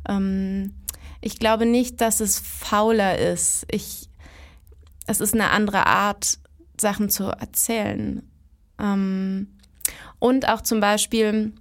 Ähm, 0.08 0.74
ich 1.20 1.38
glaube 1.38 1.66
nicht, 1.66 2.02
dass 2.02 2.20
es 2.20 2.40
fauler 2.40 3.20
ist. 3.20 3.66
Ich, 3.70 4.10
es 5.08 5.20
ist 5.20 5.34
eine 5.34 5.52
andere 5.52 5.86
Art, 5.86 6.40
Sachen 6.80 7.10
zu 7.10 7.26
erzählen. 7.26 8.24
Ähm, 8.80 9.48
und 10.20 10.48
auch 10.48 10.62
zum 10.62 10.80
Beispiel, 10.80 11.54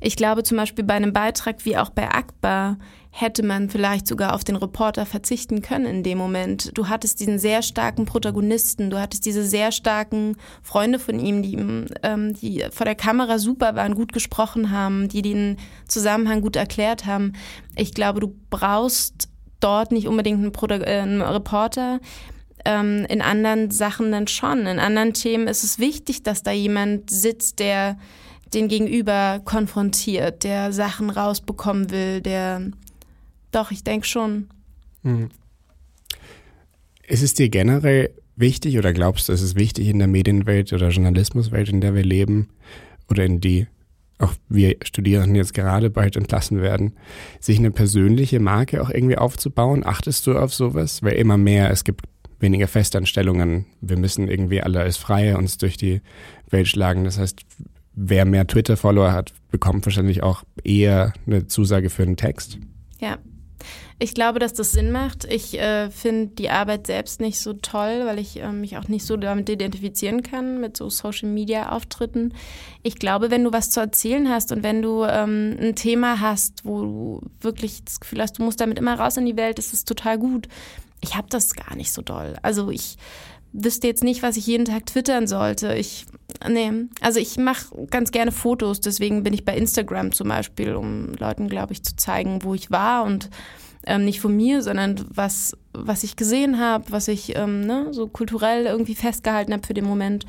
ich 0.00 0.16
glaube 0.16 0.42
zum 0.42 0.56
Beispiel 0.56 0.84
bei 0.84 0.94
einem 0.94 1.12
Beitrag 1.12 1.64
wie 1.64 1.76
auch 1.76 1.90
bei 1.90 2.10
Akbar 2.10 2.78
hätte 3.14 3.42
man 3.42 3.68
vielleicht 3.68 4.06
sogar 4.06 4.34
auf 4.34 4.42
den 4.42 4.56
Reporter 4.56 5.04
verzichten 5.04 5.60
können 5.60 5.84
in 5.84 6.02
dem 6.02 6.16
Moment. 6.16 6.70
Du 6.76 6.88
hattest 6.88 7.20
diesen 7.20 7.38
sehr 7.38 7.60
starken 7.60 8.06
Protagonisten, 8.06 8.88
du 8.88 8.98
hattest 8.98 9.26
diese 9.26 9.44
sehr 9.44 9.70
starken 9.70 10.36
Freunde 10.62 10.98
von 10.98 11.20
ihm, 11.20 11.42
die, 11.42 11.56
ähm, 12.02 12.32
die 12.32 12.64
vor 12.70 12.86
der 12.86 12.94
Kamera 12.94 13.38
super 13.38 13.76
waren, 13.76 13.94
gut 13.94 14.14
gesprochen 14.14 14.70
haben, 14.70 15.08
die 15.10 15.20
den 15.20 15.58
Zusammenhang 15.86 16.40
gut 16.40 16.56
erklärt 16.56 17.04
haben. 17.04 17.34
Ich 17.76 17.92
glaube, 17.92 18.20
du 18.20 18.34
brauchst 18.48 19.28
dort 19.60 19.92
nicht 19.92 20.08
unbedingt 20.08 20.40
einen, 20.40 20.52
Produ 20.52 20.76
äh, 20.76 21.00
einen 21.00 21.20
Reporter. 21.20 22.00
Ähm, 22.64 23.04
in 23.10 23.20
anderen 23.20 23.70
Sachen 23.70 24.10
dann 24.10 24.26
schon. 24.26 24.66
In 24.66 24.78
anderen 24.78 25.12
Themen 25.12 25.48
ist 25.48 25.64
es 25.64 25.78
wichtig, 25.78 26.22
dass 26.22 26.42
da 26.42 26.52
jemand 26.52 27.10
sitzt, 27.10 27.58
der 27.58 27.98
den 28.54 28.68
Gegenüber 28.68 29.40
konfrontiert, 29.44 30.44
der 30.44 30.72
Sachen 30.72 31.10
rausbekommen 31.10 31.90
will, 31.90 32.20
der 32.20 32.70
doch, 33.52 33.70
ich 33.70 33.84
denke 33.84 34.06
schon. 34.06 34.48
Mhm. 35.02 35.30
Ist 37.06 37.22
es 37.22 37.34
dir 37.34 37.48
generell 37.48 38.10
wichtig 38.36 38.78
oder 38.78 38.92
glaubst 38.92 39.28
du, 39.28 39.32
ist 39.32 39.42
es 39.42 39.54
wichtig 39.54 39.88
in 39.88 39.98
der 39.98 40.08
Medienwelt 40.08 40.72
oder 40.72 40.88
Journalismuswelt, 40.88 41.68
in 41.68 41.80
der 41.80 41.94
wir 41.94 42.04
leben 42.04 42.48
oder 43.08 43.24
in 43.24 43.40
die 43.40 43.66
auch 44.18 44.34
wir 44.48 44.76
Studierenden 44.84 45.34
jetzt 45.34 45.52
gerade 45.52 45.90
bald 45.90 46.16
entlassen 46.16 46.60
werden, 46.60 46.92
sich 47.40 47.58
eine 47.58 47.72
persönliche 47.72 48.40
Marke 48.40 48.80
auch 48.82 48.90
irgendwie 48.90 49.18
aufzubauen? 49.18 49.84
Achtest 49.84 50.26
du 50.26 50.38
auf 50.38 50.54
sowas? 50.54 51.02
Weil 51.02 51.14
immer 51.14 51.36
mehr, 51.36 51.70
es 51.70 51.84
gibt 51.84 52.06
weniger 52.38 52.68
Festanstellungen. 52.68 53.66
Wir 53.80 53.98
müssen 53.98 54.28
irgendwie 54.28 54.62
alle 54.62 54.80
als 54.80 54.96
Freie 54.96 55.36
uns 55.38 55.58
durch 55.58 55.76
die 55.76 56.00
Welt 56.50 56.68
schlagen. 56.68 57.04
Das 57.04 57.18
heißt, 57.18 57.40
wer 57.94 58.24
mehr 58.24 58.46
Twitter-Follower 58.46 59.12
hat, 59.12 59.32
bekommt 59.50 59.86
wahrscheinlich 59.86 60.22
auch 60.22 60.44
eher 60.62 61.12
eine 61.26 61.46
Zusage 61.46 61.90
für 61.90 62.02
einen 62.02 62.16
Text. 62.16 62.58
Ja, 63.00 63.18
ich 63.98 64.14
glaube, 64.14 64.38
dass 64.38 64.52
das 64.52 64.72
Sinn 64.72 64.90
macht. 64.90 65.24
Ich 65.24 65.58
äh, 65.58 65.90
finde 65.90 66.34
die 66.34 66.50
Arbeit 66.50 66.86
selbst 66.86 67.20
nicht 67.20 67.40
so 67.40 67.52
toll, 67.52 68.02
weil 68.04 68.18
ich 68.18 68.40
äh, 68.40 68.50
mich 68.52 68.76
auch 68.76 68.88
nicht 68.88 69.06
so 69.06 69.16
damit 69.16 69.48
identifizieren 69.48 70.22
kann, 70.22 70.60
mit 70.60 70.76
so 70.76 70.88
Social-Media-Auftritten. 70.90 72.34
Ich 72.82 72.96
glaube, 72.96 73.30
wenn 73.30 73.44
du 73.44 73.52
was 73.52 73.70
zu 73.70 73.80
erzählen 73.80 74.28
hast 74.28 74.52
und 74.52 74.62
wenn 74.62 74.82
du 74.82 75.04
ähm, 75.04 75.56
ein 75.60 75.74
Thema 75.74 76.20
hast, 76.20 76.64
wo 76.64 76.82
du 76.82 77.20
wirklich 77.40 77.84
das 77.84 78.00
Gefühl 78.00 78.20
hast, 78.20 78.38
du 78.38 78.42
musst 78.42 78.60
damit 78.60 78.78
immer 78.78 78.98
raus 78.98 79.16
in 79.16 79.26
die 79.26 79.36
Welt, 79.36 79.58
ist 79.58 79.72
es 79.72 79.84
total 79.84 80.18
gut. 80.18 80.48
Ich 81.00 81.16
habe 81.16 81.28
das 81.28 81.54
gar 81.54 81.74
nicht 81.74 81.92
so 81.92 82.00
doll. 82.02 82.36
Also 82.42 82.70
ich 82.70 82.96
wüsste 83.52 83.86
jetzt 83.86 84.04
nicht, 84.04 84.22
was 84.22 84.36
ich 84.36 84.46
jeden 84.46 84.64
Tag 84.64 84.86
twittern 84.86 85.26
sollte. 85.26 85.74
Ich, 85.74 86.06
nee, 86.48 86.72
also 87.00 87.20
ich 87.20 87.36
mache 87.36 87.86
ganz 87.90 88.10
gerne 88.10 88.32
Fotos, 88.32 88.80
deswegen 88.80 89.22
bin 89.22 89.34
ich 89.34 89.44
bei 89.44 89.56
Instagram 89.56 90.12
zum 90.12 90.28
Beispiel, 90.28 90.74
um 90.74 91.12
Leuten, 91.14 91.48
glaube 91.48 91.72
ich, 91.72 91.82
zu 91.82 91.96
zeigen, 91.96 92.42
wo 92.42 92.54
ich 92.54 92.70
war 92.70 93.04
und 93.04 93.30
ähm, 93.84 94.04
nicht 94.04 94.20
von 94.20 94.36
mir, 94.36 94.62
sondern 94.62 95.04
was, 95.08 95.56
was 95.72 96.04
ich 96.04 96.16
gesehen 96.16 96.58
habe, 96.58 96.84
was 96.90 97.08
ich 97.08 97.36
ähm, 97.36 97.62
ne, 97.62 97.88
so 97.90 98.06
kulturell 98.06 98.66
irgendwie 98.66 98.94
festgehalten 98.94 99.52
habe 99.52 99.66
für 99.66 99.74
den 99.74 99.84
Moment. 99.84 100.24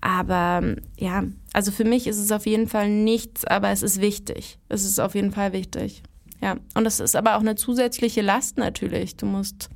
Aber 0.00 0.62
ja, 0.98 1.24
also 1.52 1.70
für 1.70 1.84
mich 1.84 2.06
ist 2.06 2.18
es 2.18 2.32
auf 2.32 2.46
jeden 2.46 2.68
Fall 2.68 2.90
nichts, 2.90 3.44
aber 3.44 3.70
es 3.70 3.82
ist 3.82 4.00
wichtig. 4.00 4.58
Es 4.68 4.84
ist 4.84 4.98
auf 4.98 5.14
jeden 5.14 5.30
Fall 5.30 5.52
wichtig. 5.52 6.02
Ja, 6.40 6.56
und 6.74 6.86
es 6.86 6.98
ist 6.98 7.14
aber 7.14 7.36
auch 7.36 7.40
eine 7.40 7.54
zusätzliche 7.54 8.20
Last 8.20 8.58
natürlich. 8.58 9.16
Du 9.16 9.26
musst 9.26 9.68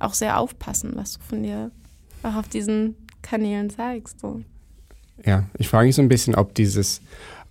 auch 0.00 0.14
sehr 0.14 0.38
aufpassen, 0.38 0.92
was 0.96 1.14
du 1.14 1.20
von 1.22 1.42
dir 1.44 1.70
auch 2.24 2.36
auf 2.36 2.48
diesen 2.48 2.96
Kanälen 3.22 3.70
zeigst. 3.70 4.20
So. 4.20 4.42
Ja, 5.24 5.48
ich 5.58 5.68
frage 5.68 5.86
mich 5.86 5.96
so 5.96 6.02
ein 6.02 6.08
bisschen, 6.08 6.34
ob 6.34 6.54
dieses, 6.54 7.00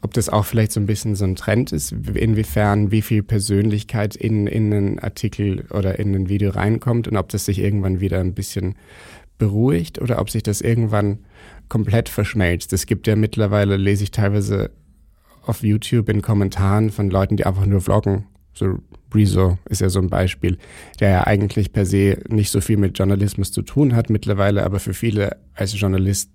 ob 0.01 0.13
das 0.13 0.29
auch 0.29 0.45
vielleicht 0.45 0.71
so 0.71 0.79
ein 0.79 0.85
bisschen 0.85 1.15
so 1.15 1.25
ein 1.25 1.35
Trend 1.35 1.71
ist, 1.71 1.91
inwiefern 1.91 2.91
wie 2.91 3.01
viel 3.01 3.23
Persönlichkeit 3.23 4.15
in, 4.15 4.47
in 4.47 4.73
einen 4.73 4.99
Artikel 4.99 5.65
oder 5.71 5.99
in 5.99 6.13
ein 6.13 6.29
Video 6.29 6.51
reinkommt 6.51 7.07
und 7.07 7.17
ob 7.17 7.29
das 7.29 7.45
sich 7.45 7.59
irgendwann 7.59 7.99
wieder 7.99 8.19
ein 8.19 8.33
bisschen 8.33 8.75
beruhigt 9.37 10.01
oder 10.01 10.19
ob 10.19 10.29
sich 10.29 10.43
das 10.43 10.61
irgendwann 10.61 11.19
komplett 11.69 12.09
verschmelzt. 12.09 12.73
Es 12.73 12.85
gibt 12.85 13.07
ja 13.07 13.15
mittlerweile, 13.15 13.77
lese 13.77 14.03
ich 14.03 14.11
teilweise 14.11 14.71
auf 15.45 15.63
YouTube 15.63 16.09
in 16.09 16.21
Kommentaren 16.21 16.91
von 16.91 17.09
Leuten, 17.09 17.37
die 17.37 17.45
einfach 17.45 17.65
nur 17.65 17.81
vloggen. 17.81 18.25
So 18.53 18.77
Rezo 19.13 19.57
ist 19.69 19.81
ja 19.81 19.89
so 19.89 19.99
ein 19.99 20.09
Beispiel, 20.09 20.57
der 20.99 21.09
ja 21.09 21.27
eigentlich 21.27 21.71
per 21.71 21.85
se 21.85 22.19
nicht 22.29 22.51
so 22.51 22.61
viel 22.61 22.77
mit 22.77 22.97
Journalismus 22.97 23.51
zu 23.51 23.61
tun 23.61 23.95
hat 23.95 24.09
mittlerweile, 24.09 24.63
aber 24.63 24.79
für 24.79 24.93
viele 24.93 25.37
als 25.53 25.79
Journalist 25.79 26.29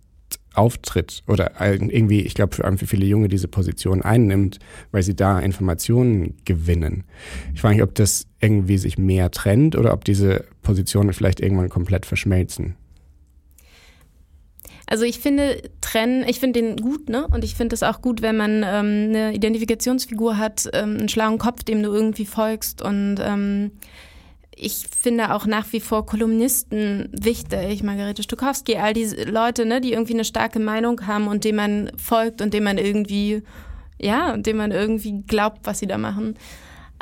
auftritt 0.55 1.23
oder 1.27 1.53
irgendwie, 1.61 2.21
ich 2.23 2.35
glaube, 2.35 2.55
vor 2.55 2.65
allem 2.65 2.79
für 2.79 2.87
viele 2.87 3.07
Junge 3.07 3.29
diese 3.29 3.49
Position 3.49 4.03
einnimmt, 4.03 4.59
weil 4.91 5.03
sie 5.03 5.15
da 5.15 5.39
Informationen 5.39 6.35
gewinnen. 6.45 7.05
Ich 7.55 7.61
frage 7.61 7.77
mich, 7.77 7.83
ob 7.83 7.95
das 7.95 8.27
irgendwie 8.41 8.79
sich 8.79 8.99
mehr 8.99 9.31
trennt 9.31 9.77
oder 9.77 9.93
ob 9.93 10.05
diese 10.05 10.45
Positionen 10.63 11.13
vielleicht 11.13 11.41
irgendwann 11.41 11.69
komplett 11.69 12.07
verschmelzen. 12.07 12.75
Also 14.91 15.05
ich 15.05 15.19
finde 15.19 15.61
trennen, 15.83 16.25
ich 16.27 16.41
finde 16.41 16.63
den 16.63 16.77
gut, 16.77 17.11
ne? 17.11 17.27
Und 17.29 17.45
ich 17.45 17.55
finde 17.55 17.75
es 17.75 17.83
auch 17.83 18.01
gut, 18.01 18.23
wenn 18.23 18.39
man 18.39 18.63
ähm, 18.65 19.11
eine 19.11 19.35
Identifikationsfigur 19.35 20.39
hat, 20.39 20.67
ähm, 20.73 20.97
einen 20.99 21.09
schlauen 21.11 21.37
Kopf, 21.37 21.63
dem 21.63 21.83
du 21.83 21.93
irgendwie 21.93 22.25
folgst. 22.25 22.81
Und 22.81 23.17
ähm, 23.21 23.73
ich 24.57 24.87
finde 24.89 25.35
auch 25.35 25.45
nach 25.45 25.71
wie 25.75 25.81
vor 25.81 26.07
Kolumnisten 26.07 27.11
wichtig, 27.13 27.83
Margarete 27.83 28.23
Stukowski, 28.23 28.77
all 28.77 28.95
diese 28.95 29.25
Leute, 29.25 29.67
ne, 29.67 29.83
die 29.83 29.93
irgendwie 29.93 30.15
eine 30.15 30.25
starke 30.25 30.59
Meinung 30.59 31.07
haben 31.07 31.29
und 31.29 31.45
dem 31.45 31.57
man 31.57 31.93
folgt 32.03 32.41
und 32.41 32.55
dem 32.55 32.65
man 32.65 32.79
irgendwie, 32.79 33.43
ja, 34.01 34.33
und 34.33 34.47
dem 34.47 34.57
man 34.57 34.73
irgendwie 34.73 35.23
glaubt, 35.27 35.61
was 35.65 35.81
sie 35.81 35.87
da 35.87 35.99
machen. 35.99 36.35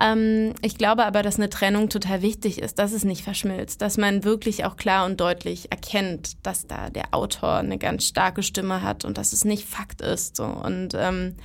Ähm, 0.00 0.54
ich 0.62 0.76
glaube 0.76 1.06
aber, 1.06 1.22
dass 1.22 1.36
eine 1.36 1.48
Trennung 1.48 1.88
total 1.88 2.22
wichtig 2.22 2.60
ist, 2.60 2.78
dass 2.78 2.92
es 2.92 3.04
nicht 3.04 3.22
verschmilzt, 3.22 3.80
dass 3.80 3.96
man 3.96 4.24
wirklich 4.24 4.64
auch 4.64 4.76
klar 4.76 5.06
und 5.06 5.20
deutlich 5.20 5.72
erkennt, 5.72 6.44
dass 6.46 6.66
da 6.66 6.90
der 6.90 7.14
Autor 7.14 7.56
eine 7.56 7.78
ganz 7.78 8.04
starke 8.06 8.42
Stimme 8.42 8.82
hat 8.82 9.04
und 9.04 9.16
dass 9.16 9.32
es 9.32 9.44
nicht 9.44 9.66
Fakt 9.66 10.02
ist. 10.02 10.36
So. 10.36 10.44
Und 10.44 10.90
ähm, 10.94 11.36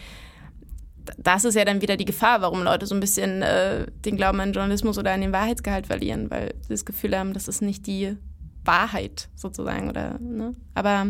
das 1.17 1.45
ist 1.45 1.55
ja 1.55 1.65
dann 1.65 1.81
wieder 1.81 1.97
die 1.97 2.05
Gefahr, 2.05 2.41
warum 2.41 2.63
Leute 2.63 2.85
so 2.85 2.95
ein 2.95 2.99
bisschen 2.99 3.41
äh, 3.41 3.87
den 4.05 4.17
Glauben 4.17 4.39
an 4.39 4.53
Journalismus 4.53 4.97
oder 4.97 5.13
an 5.13 5.21
den 5.21 5.31
Wahrheitsgehalt 5.31 5.87
verlieren, 5.87 6.29
weil 6.29 6.53
sie 6.61 6.69
das 6.69 6.85
Gefühl 6.85 7.17
haben, 7.17 7.33
das 7.33 7.47
ist 7.47 7.61
nicht 7.61 7.87
die 7.87 8.17
Wahrheit 8.63 9.29
sozusagen. 9.35 9.89
Oder, 9.89 10.19
ne? 10.19 10.53
Aber 10.75 11.07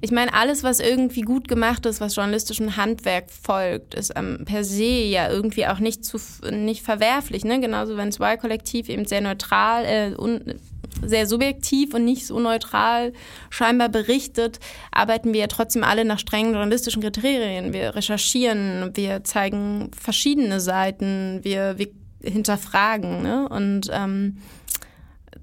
ich 0.00 0.10
meine, 0.10 0.34
alles, 0.34 0.62
was 0.62 0.80
irgendwie 0.80 1.22
gut 1.22 1.48
gemacht 1.48 1.86
ist, 1.86 2.00
was 2.00 2.16
journalistischem 2.16 2.76
Handwerk 2.76 3.30
folgt, 3.30 3.94
ist 3.94 4.12
ähm, 4.16 4.44
per 4.44 4.64
se 4.64 4.84
ja 4.84 5.30
irgendwie 5.30 5.66
auch 5.66 5.78
nicht 5.78 6.04
zu 6.04 6.18
nicht 6.50 6.82
verwerflich. 6.82 7.44
Ne? 7.44 7.60
Genauso 7.60 7.96
wenn 7.96 8.10
das 8.10 8.20
Y-Kollektiv 8.20 8.88
eben 8.88 9.06
sehr 9.06 9.20
neutral, 9.20 9.84
äh, 9.84 10.14
un, 10.16 10.54
sehr 11.02 11.26
subjektiv 11.26 11.94
und 11.94 12.04
nicht 12.04 12.26
so 12.26 12.38
neutral 12.40 13.12
scheinbar 13.50 13.88
berichtet, 13.88 14.60
arbeiten 14.90 15.32
wir 15.32 15.40
ja 15.40 15.46
trotzdem 15.46 15.84
alle 15.84 16.04
nach 16.04 16.18
strengen 16.18 16.52
journalistischen 16.52 17.02
Kriterien. 17.02 17.72
Wir 17.72 17.94
recherchieren, 17.94 18.90
wir 18.94 19.24
zeigen 19.24 19.90
verschiedene 19.98 20.60
Seiten, 20.60 21.40
wir, 21.42 21.78
wir 21.78 21.88
hinterfragen. 22.22 23.22
Ne? 23.22 23.48
Und 23.48 23.90
ähm, 23.92 24.38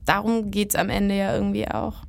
darum 0.06 0.52
geht's 0.52 0.76
am 0.76 0.90
Ende 0.90 1.16
ja 1.16 1.34
irgendwie 1.34 1.68
auch 1.68 2.04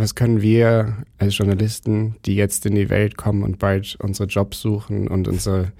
was 0.00 0.14
können 0.14 0.40
wir 0.40 0.96
als 1.18 1.36
Journalisten, 1.36 2.16
die 2.24 2.34
jetzt 2.34 2.66
in 2.66 2.74
die 2.74 2.90
Welt 2.90 3.16
kommen 3.16 3.42
und 3.42 3.58
bald 3.58 3.96
unsere 4.00 4.28
Jobs 4.28 4.60
suchen 4.60 5.08
und, 5.08 5.28
unsere, 5.28 5.72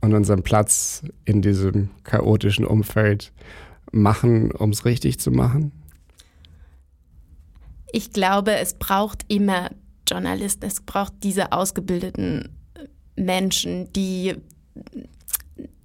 und 0.00 0.14
unseren 0.14 0.42
Platz 0.42 1.02
in 1.24 1.42
diesem 1.42 1.90
chaotischen 2.04 2.64
Umfeld 2.64 3.32
machen, 3.92 4.52
um 4.52 4.70
es 4.70 4.84
richtig 4.84 5.18
zu 5.18 5.30
machen? 5.30 5.72
Ich 7.92 8.12
glaube, 8.12 8.52
es 8.56 8.74
braucht 8.74 9.24
immer 9.28 9.70
Journalisten, 10.08 10.64
es 10.66 10.80
braucht 10.80 11.14
diese 11.22 11.52
ausgebildeten 11.52 12.50
Menschen, 13.16 13.92
die 13.92 14.36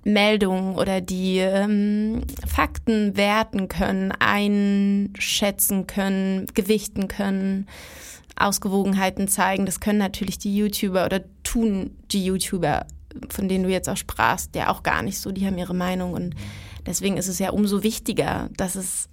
Meldungen 0.04 0.76
oder 0.76 1.02
die 1.02 1.38
ähm, 1.38 2.22
Fakten 2.46 3.16
werten 3.16 3.68
können, 3.68 4.12
einschätzen 4.12 5.88
können, 5.88 6.46
gewichten 6.54 7.08
können, 7.08 7.68
Ausgewogenheiten 8.36 9.28
zeigen. 9.28 9.66
Das 9.66 9.80
können 9.80 10.00
natürlich 10.00 10.38
die 10.38 10.56
YouTuber 10.56 11.06
oder 11.06 11.22
tun 11.44 11.92
die 12.12 12.26
YouTuber, 12.26 12.86
von 13.30 13.48
denen 13.48 13.64
du 13.64 13.70
jetzt 13.70 13.88
auch 13.88 13.98
sprachst, 13.98 14.56
ja 14.56 14.70
auch 14.70 14.84
gar 14.84 15.04
nicht 15.04 15.20
so. 15.20 15.32
Die 15.32 15.46
haben 15.46 15.58
ihre 15.58 15.76
Meinung 15.76 16.14
und 16.14 16.36
deswegen 16.86 17.18
ist 17.18 17.28
es 17.28 17.40
ja 17.40 17.52
umso 17.52 17.84
wichtiger, 17.84 18.50
dass 18.58 18.76
es 18.76 19.08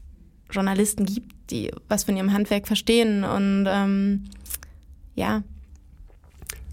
Journalisten 0.51 1.07
gibt, 1.07 1.51
die 1.51 1.71
was 1.89 2.05
von 2.05 2.17
ihrem 2.17 2.33
Handwerk 2.33 2.67
verstehen 2.67 3.25
und 3.25 3.67
ähm, 3.69 4.25
ja. 5.15 5.43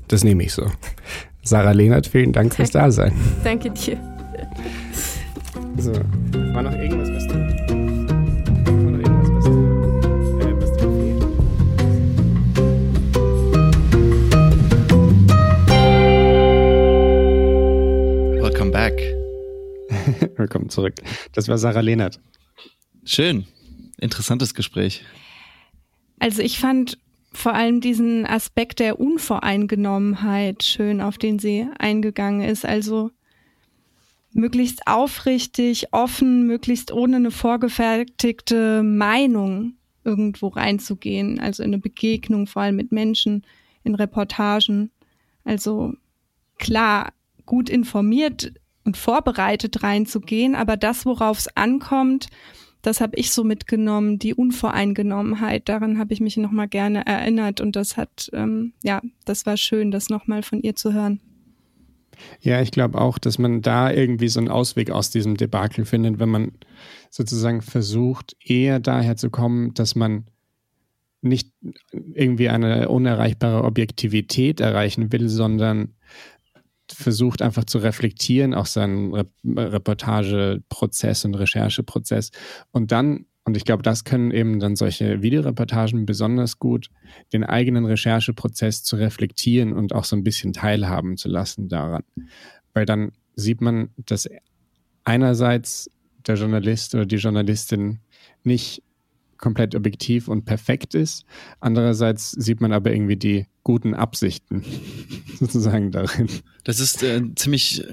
Das 0.08 0.24
nehme 0.24 0.44
ich 0.44 0.54
so. 0.54 0.72
Sarah 1.48 1.72
Lehnert, 1.72 2.08
vielen 2.08 2.34
Dank 2.34 2.54
fürs 2.54 2.72
Dasein. 2.72 3.14
Danke 3.42 3.72
dir. 3.72 3.98
So, 5.78 5.94
war 6.54 6.62
noch 6.62 6.74
irgendwas, 6.74 7.10
was 7.10 7.26
du. 7.28 7.36
War 7.36 8.92
noch 8.92 9.00
irgendwas, 9.00 9.30
was 9.32 9.46
du. 9.46 9.52
Äh? 15.72 18.42
Welcome 18.42 18.72
back. 18.72 19.00
Willkommen 20.38 20.70
zurück. 20.70 20.96
Das 21.32 21.48
war 21.48 21.58
Sarah 21.58 21.80
Lehnert. 21.80 22.20
Schön. 23.06 23.46
Interessantes 24.00 24.54
Gespräch. 24.54 25.06
Also 26.20 26.42
ich 26.42 26.60
fand 26.60 26.98
vor 27.34 27.54
allem 27.54 27.82
diesen 27.82 28.26
Aspekt 28.26 28.80
der 28.80 29.00
Unvoreingenommenheit 29.00 30.64
schön, 30.64 31.02
auf 31.02 31.18
den 31.18 31.40
sie 31.40 31.68
eingegangen 31.78 32.42
ist. 32.42 32.66
Also 32.66 33.12
möglichst 34.34 34.88
aufrichtig, 34.88 35.88
offen, 35.94 36.48
möglichst 36.48 36.92
ohne 36.92 37.18
eine 37.18 37.32
vorgefertigte 37.32 38.84
Meinung 38.84 39.74
irgendwo 40.04 40.48
reinzugehen. 40.48 41.40
Also 41.40 41.64
in 41.64 41.70
eine 41.70 41.80
Begegnung, 41.80 42.48
vor 42.48 42.62
allem 42.62 42.76
mit 42.76 42.92
Menschen, 42.92 43.44
in 43.84 43.96
Reportagen. 43.96 44.92
Also 45.44 45.94
klar, 46.58 47.14
gut 47.46 47.70
informiert 47.70 48.54
und 48.84 48.98
vorbereitet 48.98 49.84
reinzugehen, 49.84 50.56
aber 50.56 50.78
das, 50.78 51.06
worauf 51.06 51.40
es 51.40 51.58
ankommt, 51.58 52.28
das 52.82 53.02
habe 53.02 53.16
ich 53.16 53.32
so 53.32 53.44
mitgenommen, 53.44 54.20
die 54.20 54.34
Unvoreingenommenheit. 54.34 55.68
Daran 55.68 56.00
habe 56.00 56.14
ich 56.14 56.22
mich 56.22 56.38
nochmal 56.38 56.68
gerne 56.68 57.06
erinnert 57.06 57.62
und 57.62 57.76
das 57.76 57.98
hat, 57.98 58.30
ähm, 58.34 58.74
ja, 58.84 59.02
das 59.26 59.46
war 59.46 59.58
schön, 59.58 59.92
das 59.92 60.10
nochmal 60.10 60.44
von 60.44 60.62
ihr 60.62 60.76
zu 60.76 60.94
hören. 60.94 61.20
Ja, 62.42 62.62
ich 62.62 62.72
glaube 62.72 63.00
auch, 63.00 63.18
dass 63.18 63.38
man 63.38 63.62
da 63.62 63.92
irgendwie 63.92 64.28
so 64.28 64.40
einen 64.40 64.50
Ausweg 64.50 64.92
aus 64.92 65.12
diesem 65.12 65.38
Debakel 65.38 65.86
findet, 65.86 66.20
wenn 66.20 66.30
man 66.30 66.52
sozusagen 67.10 67.62
versucht, 67.62 68.36
eher 68.44 68.80
daher 68.80 69.18
zu 69.18 69.30
kommen, 69.30 69.74
dass 69.74 69.96
man 69.96 70.26
nicht 71.22 71.52
irgendwie 71.92 72.50
eine 72.50 72.90
unerreichbare 72.90 73.64
Objektivität 73.64 74.60
erreichen 74.60 75.12
will, 75.12 75.30
sondern 75.30 75.94
versucht 76.92 77.42
einfach 77.42 77.66
zu 77.66 77.80
reflektieren, 77.80 78.54
auch 78.54 78.66
seinen 78.66 79.14
Re 79.14 79.26
Reportageprozess 79.46 81.26
und 81.26 81.36
Rechercheprozess. 81.36 82.32
Und 82.72 82.92
dann, 82.92 83.26
und 83.46 83.58
ich 83.58 83.66
glaube, 83.66 83.84
das 83.84 84.04
können 84.04 84.32
eben 84.32 84.60
dann 84.60 84.76
solche 84.76 85.22
Videoreportagen 85.22 86.06
besonders 86.06 86.60
gut, 86.60 86.90
den 87.34 87.44
eigenen 87.44 87.86
Rechercheprozess 87.86 88.84
zu 88.84 88.96
reflektieren 88.96 89.74
und 89.74 89.94
auch 89.94 90.04
so 90.04 90.16
ein 90.16 90.24
bisschen 90.24 90.54
teilhaben 90.54 91.18
zu 91.18 91.30
lassen 91.30 91.70
daran. 91.70 92.04
Weil 92.74 92.86
dann 92.86 93.12
sieht 93.36 93.62
man, 93.62 93.90
dass 93.98 94.28
einerseits 95.04 95.90
der 96.28 96.36
Journalist 96.36 96.94
oder 96.96 97.06
die 97.06 97.16
Journalistin 97.16 98.00
nicht 98.44 98.84
komplett 99.38 99.76
objektiv 99.76 100.28
und 100.28 100.46
perfekt 100.46 100.96
ist. 100.96 101.26
Andererseits 101.60 102.32
sieht 102.32 102.62
man 102.62 102.72
aber 102.72 102.92
irgendwie 102.92 103.16
die 103.16 103.46
guten 103.64 103.94
Absichten 103.94 104.64
sozusagen 105.40 105.92
darin. 105.92 106.30
Das 106.64 106.80
ist 106.80 107.04
äh, 107.04 107.22
ziemlich, 107.36 107.84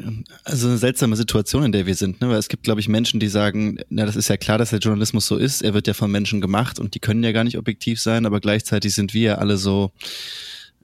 also 0.45 0.68
eine 0.68 0.78
seltsame 0.78 1.16
Situation, 1.16 1.64
in 1.64 1.72
der 1.72 1.86
wir 1.86 1.97
sind, 1.97 2.20
ne? 2.20 2.28
weil 2.28 2.38
es 2.38 2.49
gibt, 2.49 2.62
glaube 2.62 2.80
ich, 2.80 2.88
Menschen, 2.88 3.18
die 3.18 3.28
sagen, 3.28 3.78
na, 3.88 4.07
das 4.07 4.14
ist 4.14 4.28
ja 4.28 4.36
klar, 4.36 4.57
dass 4.57 4.70
der 4.70 4.78
Journalismus 4.78 5.26
so 5.26 5.36
ist, 5.36 5.62
er 5.62 5.74
wird 5.74 5.88
ja 5.88 5.95
von 5.95 6.11
Menschen 6.11 6.40
gemacht 6.40 6.78
und 6.78 6.95
die 6.95 7.01
können 7.01 7.24
ja 7.24 7.32
gar 7.32 7.45
nicht 7.45 7.59
objektiv 7.59 8.01
sein, 8.01 8.24
aber 8.24 8.40
gleichzeitig 8.40 8.95
sind 8.95 9.14
wir 9.14 9.22
ja 9.22 9.34
alle 9.38 9.57
so, 9.57 9.90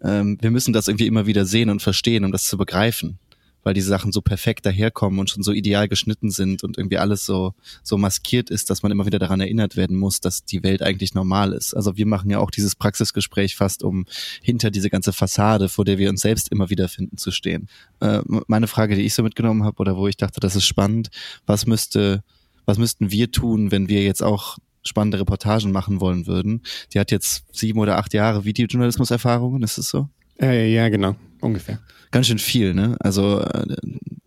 ähm, 0.02 0.38
wir 0.40 0.50
müssen 0.50 0.72
das 0.72 0.88
irgendwie 0.88 1.06
immer 1.06 1.26
wieder 1.26 1.44
sehen 1.44 1.70
und 1.70 1.82
verstehen, 1.82 2.24
um 2.24 2.32
das 2.32 2.46
zu 2.46 2.58
begreifen. 2.58 3.18
Weil 3.62 3.74
diese 3.74 3.88
Sachen 3.88 4.12
so 4.12 4.20
perfekt 4.20 4.66
daherkommen 4.66 5.18
und 5.18 5.30
schon 5.30 5.42
so 5.42 5.52
ideal 5.52 5.88
geschnitten 5.88 6.30
sind 6.30 6.64
und 6.64 6.78
irgendwie 6.78 6.98
alles 6.98 7.24
so, 7.26 7.54
so 7.82 7.98
maskiert 7.98 8.50
ist, 8.50 8.70
dass 8.70 8.82
man 8.82 8.92
immer 8.92 9.06
wieder 9.06 9.18
daran 9.18 9.40
erinnert 9.40 9.76
werden 9.76 9.96
muss, 9.96 10.20
dass 10.20 10.44
die 10.44 10.62
Welt 10.62 10.82
eigentlich 10.82 11.14
normal 11.14 11.52
ist. 11.52 11.74
Also 11.74 11.96
wir 11.96 12.06
machen 12.06 12.30
ja 12.30 12.38
auch 12.38 12.50
dieses 12.50 12.74
Praxisgespräch 12.74 13.56
fast, 13.56 13.82
um 13.82 14.06
hinter 14.42 14.70
diese 14.70 14.90
ganze 14.90 15.12
Fassade, 15.12 15.68
vor 15.68 15.84
der 15.84 15.98
wir 15.98 16.10
uns 16.10 16.20
selbst 16.20 16.50
immer 16.50 16.70
wieder 16.70 16.88
finden, 16.88 17.16
zu 17.16 17.30
stehen. 17.30 17.68
Äh, 18.00 18.20
meine 18.46 18.66
Frage, 18.66 18.94
die 18.94 19.02
ich 19.02 19.14
so 19.14 19.22
mitgenommen 19.22 19.64
habe 19.64 19.78
oder 19.78 19.96
wo 19.96 20.08
ich 20.08 20.16
dachte, 20.16 20.40
das 20.40 20.56
ist 20.56 20.64
spannend, 20.64 21.10
was 21.46 21.66
müsste, 21.66 22.22
was 22.66 22.78
müssten 22.78 23.10
wir 23.10 23.30
tun, 23.30 23.70
wenn 23.70 23.88
wir 23.88 24.02
jetzt 24.02 24.22
auch 24.22 24.58
spannende 24.82 25.20
Reportagen 25.20 25.72
machen 25.72 26.00
wollen 26.00 26.26
würden? 26.26 26.62
Die 26.94 27.00
hat 27.00 27.10
jetzt 27.10 27.44
sieben 27.52 27.78
oder 27.78 27.98
acht 27.98 28.14
Jahre 28.14 28.44
Videojournalismus-Erfahrungen, 28.44 29.62
ist 29.62 29.78
es 29.78 29.90
so? 29.90 30.08
Äh, 30.40 30.72
ja, 30.72 30.88
genau, 30.88 31.16
ungefähr 31.40 31.80
ganz 32.10 32.26
schön 32.26 32.38
viel, 32.38 32.74
ne? 32.74 32.96
Also 33.00 33.40
äh, 33.40 33.76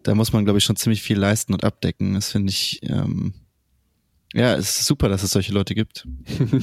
da 0.03 0.15
muss 0.15 0.33
man, 0.33 0.45
glaube 0.45 0.57
ich, 0.59 0.63
schon 0.63 0.75
ziemlich 0.75 1.01
viel 1.01 1.17
leisten 1.17 1.53
und 1.53 1.63
abdecken. 1.63 2.13
Das 2.13 2.31
finde 2.31 2.51
ich, 2.51 2.81
ähm, 2.83 3.33
ja, 4.33 4.55
es 4.55 4.79
ist 4.79 4.85
super, 4.85 5.09
dass 5.09 5.23
es 5.23 5.31
solche 5.31 5.53
Leute 5.53 5.75
gibt. 5.75 6.07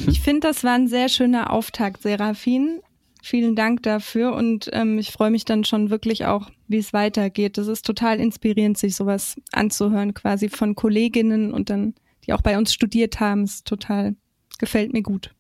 ich 0.06 0.20
finde, 0.20 0.48
das 0.48 0.64
war 0.64 0.74
ein 0.74 0.88
sehr 0.88 1.08
schöner 1.08 1.52
Auftakt, 1.52 2.02
Serafin. 2.02 2.80
Vielen 3.22 3.54
Dank 3.54 3.82
dafür 3.82 4.34
und 4.34 4.70
ähm, 4.72 4.98
ich 4.98 5.10
freue 5.10 5.30
mich 5.30 5.44
dann 5.44 5.64
schon 5.64 5.90
wirklich 5.90 6.24
auch, 6.24 6.50
wie 6.68 6.78
es 6.78 6.94
weitergeht. 6.94 7.58
Das 7.58 7.66
ist 7.66 7.84
total 7.84 8.18
inspirierend, 8.18 8.78
sich 8.78 8.96
sowas 8.96 9.36
anzuhören, 9.52 10.14
quasi 10.14 10.48
von 10.48 10.74
Kolleginnen 10.74 11.52
und 11.52 11.68
dann, 11.68 11.94
die 12.26 12.32
auch 12.32 12.40
bei 12.40 12.56
uns 12.56 12.72
studiert 12.72 13.20
haben. 13.20 13.42
Es 13.42 13.62
total, 13.62 14.16
gefällt 14.58 14.94
mir 14.94 15.02
gut. 15.02 15.34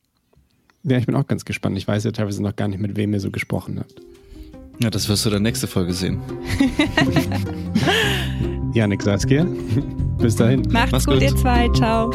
Ja, 0.82 0.98
ich 0.98 1.06
bin 1.06 1.14
auch 1.14 1.26
ganz 1.26 1.46
gespannt. 1.46 1.78
Ich 1.78 1.88
weiß 1.88 2.04
ja 2.04 2.12
teilweise 2.12 2.42
noch 2.42 2.54
gar 2.54 2.68
nicht, 2.68 2.80
mit 2.80 2.96
wem 2.96 3.14
ihr 3.14 3.20
so 3.20 3.30
gesprochen 3.30 3.80
habt. 3.80 4.02
Ja, 4.82 4.88
das 4.88 5.08
wirst 5.10 5.26
du 5.26 5.30
dann 5.30 5.42
nächste 5.42 5.66
Folge 5.66 5.92
sehen. 5.92 6.22
Janik 8.72 9.02
Saskia, 9.02 9.44
bis 10.16 10.36
dahin. 10.36 10.62
Macht's, 10.70 10.92
Macht's 10.92 11.06
gut, 11.06 11.14
gut, 11.14 11.22
ihr 11.22 11.36
zwei. 11.36 11.68
Ciao. 11.74 12.08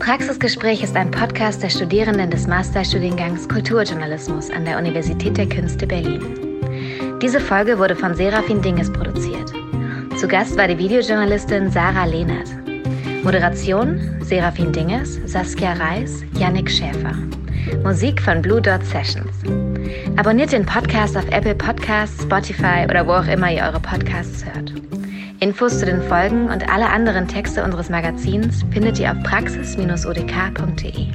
Praxisgespräch 0.00 0.82
ist 0.82 0.96
ein 0.96 1.12
Podcast 1.12 1.62
der 1.62 1.70
Studierenden 1.70 2.30
des 2.30 2.48
Masterstudiengangs 2.48 3.48
Kulturjournalismus 3.48 4.50
an 4.50 4.64
der 4.64 4.78
Universität 4.78 5.36
der 5.36 5.48
Künste 5.48 5.86
Berlin. 5.86 6.20
Diese 7.22 7.38
Folge 7.38 7.78
wurde 7.78 7.94
von 7.94 8.14
Serafin 8.14 8.60
Dinges 8.62 8.92
produziert. 8.92 9.52
Zu 10.16 10.26
Gast 10.26 10.56
war 10.56 10.66
die 10.66 10.78
Videojournalistin 10.78 11.70
Sarah 11.70 12.06
Lehnert. 12.06 12.48
Moderation 13.22 14.00
Serafin 14.22 14.72
Dinges, 14.72 15.20
Saskia 15.26 15.74
Reis, 15.74 16.24
Yannick 16.36 16.68
Schäfer. 16.68 17.14
Musik 17.82 18.20
von 18.20 18.42
Blue 18.42 18.60
Dot 18.60 18.84
Sessions. 18.84 19.30
Abonniert 20.16 20.52
den 20.52 20.66
Podcast 20.66 21.16
auf 21.16 21.24
Apple 21.30 21.54
Podcasts, 21.54 22.22
Spotify 22.22 22.84
oder 22.84 23.06
wo 23.06 23.12
auch 23.12 23.26
immer 23.26 23.50
ihr 23.50 23.62
eure 23.62 23.80
Podcasts 23.80 24.44
hört. 24.44 24.72
Infos 25.40 25.78
zu 25.78 25.86
den 25.86 26.02
Folgen 26.02 26.50
und 26.50 26.68
alle 26.68 26.88
anderen 26.88 27.28
Texte 27.28 27.62
unseres 27.62 27.88
Magazins 27.88 28.64
findet 28.70 28.98
ihr 28.98 29.12
auf 29.12 29.22
praxis-odk.de. 29.22 31.06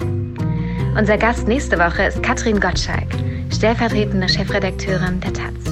Unser 0.97 1.17
Gast 1.17 1.47
nächste 1.47 1.77
Woche 1.77 2.03
ist 2.03 2.23
Katrin 2.23 2.59
Gottschalk, 2.59 3.09
stellvertretende 3.51 4.29
Chefredakteurin 4.29 5.19
der 5.19 5.33
Taz. 5.33 5.62